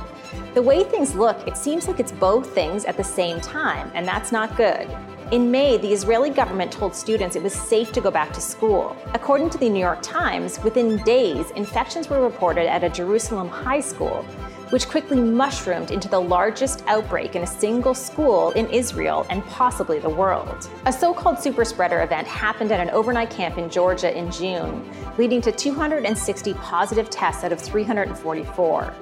The 0.53 0.61
way 0.61 0.83
things 0.83 1.15
look, 1.15 1.47
it 1.47 1.55
seems 1.55 1.87
like 1.87 2.01
it's 2.01 2.11
both 2.11 2.53
things 2.53 2.83
at 2.83 2.97
the 2.97 3.03
same 3.05 3.39
time, 3.39 3.89
and 3.93 4.05
that's 4.05 4.33
not 4.33 4.57
good. 4.57 4.85
In 5.31 5.49
May, 5.49 5.77
the 5.77 5.93
Israeli 5.93 6.29
government 6.29 6.73
told 6.73 6.93
students 6.93 7.37
it 7.37 7.41
was 7.41 7.53
safe 7.53 7.93
to 7.93 8.01
go 8.01 8.11
back 8.11 8.33
to 8.33 8.41
school. 8.41 8.97
According 9.13 9.49
to 9.51 9.57
the 9.57 9.69
New 9.69 9.79
York 9.79 10.01
Times, 10.01 10.61
within 10.61 11.01
days, 11.03 11.51
infections 11.51 12.09
were 12.09 12.21
reported 12.21 12.69
at 12.69 12.83
a 12.83 12.89
Jerusalem 12.89 13.47
high 13.47 13.79
school, 13.79 14.25
which 14.69 14.87
quickly 14.87 15.19
mushroomed 15.19 15.91
into 15.91 16.07
the 16.07 16.19
largest 16.19 16.83
outbreak 16.87 17.35
in 17.35 17.43
a 17.43 17.47
single 17.47 17.93
school 17.93 18.51
in 18.51 18.69
Israel 18.69 19.25
and 19.29 19.43
possibly 19.45 19.99
the 19.99 20.09
world. 20.09 20.69
A 20.85 20.91
so 20.91 21.13
called 21.13 21.39
super 21.39 21.63
spreader 21.63 22.01
event 22.01 22.27
happened 22.27 22.71
at 22.71 22.79
an 22.79 22.89
overnight 22.89 23.29
camp 23.29 23.57
in 23.57 23.69
Georgia 23.69 24.15
in 24.17 24.31
June, 24.31 24.89
leading 25.17 25.41
to 25.41 25.51
260 25.51 26.53
positive 26.55 27.09
tests 27.09 27.43
out 27.43 27.51
of 27.51 27.61
344. 27.61 28.93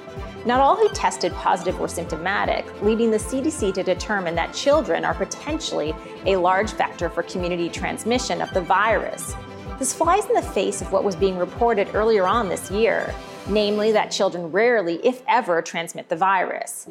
Not 0.46 0.60
all 0.60 0.76
who 0.76 0.88
tested 0.90 1.34
positive 1.34 1.80
were 1.80 1.88
symptomatic, 1.88 2.66
leading 2.84 3.10
the 3.10 3.18
CDC 3.18 3.74
to 3.74 3.82
determine 3.82 4.36
that 4.36 4.54
children 4.54 5.04
are 5.04 5.16
potentially 5.16 5.96
a 6.28 6.36
large 6.36 6.74
vector 6.74 7.10
for 7.10 7.24
community 7.24 7.68
transmission 7.68 8.42
of 8.42 8.54
the 8.54 8.62
virus. 8.62 9.34
This 9.80 9.94
flies 9.94 10.26
in 10.28 10.36
the 10.36 10.42
face 10.42 10.82
of 10.82 10.92
what 10.92 11.04
was 11.04 11.16
being 11.16 11.38
reported 11.38 11.96
earlier 11.96 12.28
on 12.28 12.48
this 12.48 12.70
year, 12.70 13.14
namely 13.48 13.92
that 13.92 14.12
children 14.12 14.52
rarely, 14.52 14.96
if 15.06 15.22
ever, 15.28 15.62
transmit 15.62 16.10
the 16.10 16.16
virus. 16.16 16.88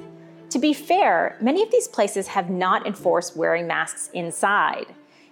To 0.50 0.58
be 0.58 0.72
fair, 0.72 1.36
many 1.40 1.62
of 1.62 1.70
these 1.70 1.88
places 1.88 2.28
have 2.28 2.48
not 2.50 2.86
enforced 2.86 3.36
wearing 3.36 3.66
masks 3.66 4.10
inside. 4.12 4.86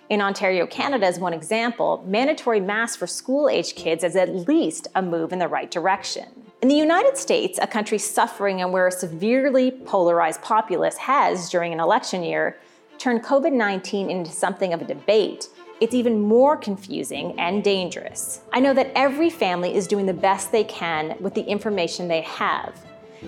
In 0.09 0.21
Ontario, 0.21 0.67
Canada, 0.67 1.07
as 1.07 1.19
one 1.19 1.33
example, 1.33 2.05
mandatory 2.07 2.61
masks 2.61 2.97
for 2.97 3.07
school 3.07 3.49
age 3.49 3.75
kids 3.77 4.05
is 4.05 4.17
at 4.17 4.35
least 4.35 4.89
a 4.95 5.01
move 5.01 5.33
in 5.33 5.39
the 5.39 5.49
right 5.49 5.71
direction. 5.71 6.27
In 6.61 6.69
the 6.69 6.75
United 6.75 7.17
States, 7.17 7.59
a 7.63 7.67
country 7.67 7.99
suffering 7.99 8.61
and 8.61 8.73
where 8.73 8.89
a 8.89 8.93
severely 8.93 9.71
polarized 9.71 10.43
populace 10.43 10.97
has, 10.97 11.49
during 11.51 11.73
an 11.73 11.81
election 11.81 12.23
year, 12.23 12.59
turned 12.99 13.25
COVID 13.25 13.53
19 13.53 14.11
into 14.11 14.31
something 14.31 14.73
of 14.73 14.83
a 14.83 14.85
debate, 14.85 15.49
it's 15.83 15.95
even 15.95 16.21
more 16.21 16.57
confusing 16.57 17.35
and 17.41 17.65
dangerous. 17.65 18.43
I 18.53 18.61
know 18.61 18.73
that 18.73 18.93
every 18.95 19.29
family 19.29 19.75
is 19.75 19.89
doing 19.89 20.07
the 20.07 20.15
best 20.15 20.53
they 20.53 20.63
can 20.63 21.17
with 21.19 21.35
the 21.35 21.43
information 21.43 22.07
they 22.07 22.21
have, 22.21 22.73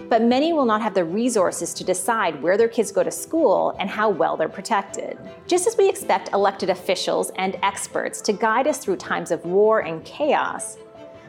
but 0.09 0.23
many 0.23 0.53
will 0.53 0.65
not 0.65 0.81
have 0.81 0.95
the 0.95 1.05
resources 1.05 1.75
to 1.75 1.83
decide 1.83 2.41
where 2.41 2.57
their 2.57 2.69
kids 2.69 2.93
go 2.93 3.03
to 3.03 3.11
school 3.11 3.75
and 3.81 3.91
how 3.91 4.09
well 4.09 4.37
they're 4.37 4.49
protected. 4.49 5.19
Just 5.49 5.67
as 5.67 5.77
we 5.77 5.89
expect 5.89 6.33
elected 6.33 6.71
officials 6.71 7.33
and 7.39 7.59
experts 7.65 8.21
to 8.21 8.33
guide 8.33 8.69
us 8.69 8.79
through 8.79 8.99
times 8.99 9.33
of 9.33 9.45
war 9.45 9.81
and 9.81 10.05
chaos, 10.05 10.79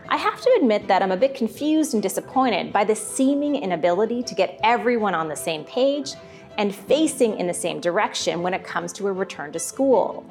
I 0.07 0.17
have 0.17 0.39
to 0.39 0.57
admit 0.61 0.87
that 0.87 1.01
I'm 1.01 1.11
a 1.11 1.17
bit 1.17 1.33
confused 1.33 1.95
and 1.95 2.03
disappointed 2.03 2.71
by 2.71 2.83
the 2.83 2.95
seeming 2.95 3.55
inability 3.55 4.21
to 4.21 4.35
get 4.35 4.59
everyone 4.61 5.15
on 5.15 5.27
the 5.27 5.35
same 5.35 5.63
page 5.63 6.11
and 6.59 6.73
facing 6.73 7.39
in 7.39 7.47
the 7.47 7.53
same 7.53 7.79
direction 7.79 8.43
when 8.43 8.53
it 8.53 8.63
comes 8.63 8.93
to 8.93 9.07
a 9.07 9.11
return 9.11 9.51
to 9.53 9.59
school. 9.59 10.23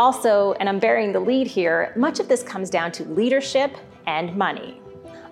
Also, 0.00 0.54
and 0.54 0.66
I'm 0.66 0.78
bearing 0.78 1.12
the 1.12 1.20
lead 1.20 1.46
here, 1.46 1.92
much 1.94 2.20
of 2.20 2.26
this 2.26 2.42
comes 2.42 2.70
down 2.70 2.90
to 2.92 3.04
leadership 3.04 3.76
and 4.06 4.34
money. 4.34 4.80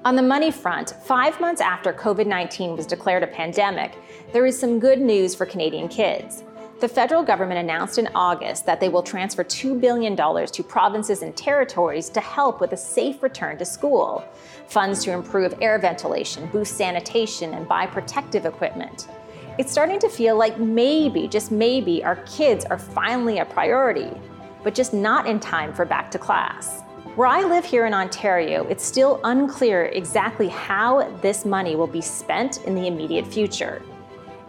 On 0.04 0.14
the 0.14 0.20
money 0.20 0.50
front, 0.50 0.90
five 1.06 1.40
months 1.40 1.62
after 1.62 1.90
COVID 1.90 2.26
19 2.26 2.76
was 2.76 2.84
declared 2.84 3.22
a 3.22 3.28
pandemic, 3.28 3.96
there 4.30 4.44
is 4.44 4.60
some 4.60 4.78
good 4.78 5.00
news 5.00 5.34
for 5.34 5.46
Canadian 5.46 5.88
kids. 5.88 6.44
The 6.80 6.88
federal 6.88 7.22
government 7.22 7.60
announced 7.60 7.96
in 7.96 8.10
August 8.14 8.66
that 8.66 8.78
they 8.78 8.90
will 8.90 9.02
transfer 9.02 9.42
$2 9.42 9.80
billion 9.80 10.14
to 10.14 10.62
provinces 10.62 11.22
and 11.22 11.34
territories 11.34 12.10
to 12.10 12.20
help 12.20 12.60
with 12.60 12.72
a 12.72 12.76
safe 12.76 13.22
return 13.22 13.56
to 13.56 13.64
school. 13.64 14.22
Funds 14.66 15.02
to 15.04 15.12
improve 15.12 15.54
air 15.62 15.78
ventilation, 15.78 16.46
boost 16.52 16.76
sanitation, 16.76 17.54
and 17.54 17.66
buy 17.66 17.86
protective 17.86 18.44
equipment. 18.44 19.08
It's 19.56 19.72
starting 19.72 19.98
to 20.00 20.10
feel 20.10 20.36
like 20.36 20.58
maybe, 20.58 21.26
just 21.26 21.50
maybe, 21.50 22.04
our 22.04 22.16
kids 22.26 22.66
are 22.66 22.78
finally 22.78 23.38
a 23.38 23.46
priority, 23.46 24.12
but 24.62 24.74
just 24.74 24.92
not 24.92 25.26
in 25.26 25.40
time 25.40 25.72
for 25.72 25.84
back 25.84 26.10
to 26.10 26.18
class. 26.18 26.82
Where 27.16 27.26
I 27.26 27.42
live 27.42 27.64
here 27.64 27.86
in 27.86 27.94
Ontario, 27.94 28.64
it's 28.68 28.84
still 28.84 29.20
unclear 29.24 29.86
exactly 29.86 30.48
how 30.48 31.10
this 31.20 31.44
money 31.44 31.74
will 31.74 31.88
be 31.88 32.00
spent 32.00 32.64
in 32.64 32.74
the 32.74 32.86
immediate 32.86 33.26
future. 33.26 33.82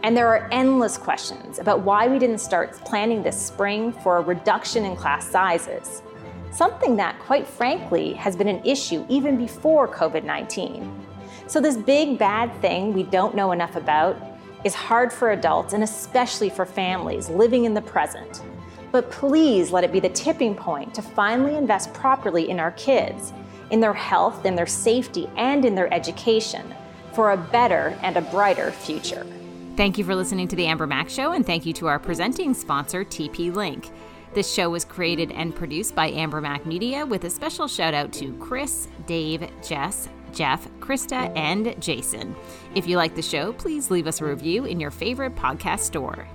And 0.03 0.15
there 0.15 0.27
are 0.27 0.47
endless 0.51 0.97
questions 0.97 1.59
about 1.59 1.81
why 1.81 2.07
we 2.07 2.19
didn't 2.19 2.37
start 2.37 2.73
planning 2.85 3.23
this 3.23 3.39
spring 3.41 3.91
for 3.91 4.17
a 4.17 4.21
reduction 4.21 4.85
in 4.85 4.95
class 4.95 5.27
sizes, 5.27 6.03
something 6.51 6.95
that, 6.97 7.19
quite 7.19 7.47
frankly, 7.47 8.13
has 8.13 8.35
been 8.35 8.47
an 8.47 8.63
issue 8.63 9.05
even 9.09 9.35
before 9.35 9.87
COVID 9.87 10.23
19. 10.23 11.05
So, 11.47 11.59
this 11.59 11.75
big 11.75 12.19
bad 12.19 12.53
thing 12.61 12.93
we 12.93 13.03
don't 13.03 13.33
know 13.33 13.51
enough 13.51 13.75
about 13.75 14.15
is 14.63 14.75
hard 14.75 15.11
for 15.11 15.31
adults 15.31 15.73
and 15.73 15.83
especially 15.83 16.49
for 16.49 16.65
families 16.65 17.29
living 17.29 17.65
in 17.65 17.73
the 17.73 17.81
present. 17.81 18.43
But 18.91 19.11
please 19.11 19.71
let 19.71 19.83
it 19.83 19.91
be 19.91 19.99
the 19.99 20.09
tipping 20.09 20.55
point 20.55 20.93
to 20.95 21.01
finally 21.01 21.55
invest 21.55 21.93
properly 21.93 22.49
in 22.49 22.59
our 22.59 22.71
kids, 22.71 23.33
in 23.69 23.79
their 23.79 23.93
health, 23.93 24.45
in 24.45 24.55
their 24.55 24.67
safety, 24.67 25.29
and 25.37 25.65
in 25.65 25.75
their 25.75 25.93
education 25.93 26.73
for 27.13 27.31
a 27.31 27.37
better 27.37 27.97
and 28.01 28.17
a 28.17 28.21
brighter 28.21 28.71
future. 28.71 29.25
Thank 29.75 29.97
you 29.97 30.03
for 30.03 30.15
listening 30.15 30.47
to 30.49 30.55
The 30.55 30.65
Amber 30.65 30.87
Mac 30.87 31.09
Show, 31.09 31.31
and 31.31 31.45
thank 31.45 31.65
you 31.65 31.73
to 31.73 31.87
our 31.87 31.99
presenting 31.99 32.53
sponsor, 32.53 33.05
TP 33.05 33.53
Link. 33.53 33.89
This 34.33 34.51
show 34.51 34.69
was 34.69 34.85
created 34.85 35.31
and 35.31 35.55
produced 35.55 35.95
by 35.95 36.09
Amber 36.09 36.41
Mac 36.41 36.65
Media 36.65 37.05
with 37.05 37.23
a 37.23 37.29
special 37.29 37.67
shout 37.67 37.93
out 37.93 38.11
to 38.13 38.33
Chris, 38.37 38.87
Dave, 39.07 39.49
Jess, 39.63 40.09
Jeff, 40.33 40.67
Krista, 40.79 41.35
and 41.35 41.79
Jason. 41.81 42.35
If 42.75 42.87
you 42.87 42.97
like 42.97 43.15
the 43.15 43.21
show, 43.21 43.53
please 43.53 43.89
leave 43.89 44.05
us 44.05 44.21
a 44.21 44.25
review 44.25 44.65
in 44.65 44.79
your 44.79 44.91
favorite 44.91 45.35
podcast 45.35 45.79
store. 45.79 46.27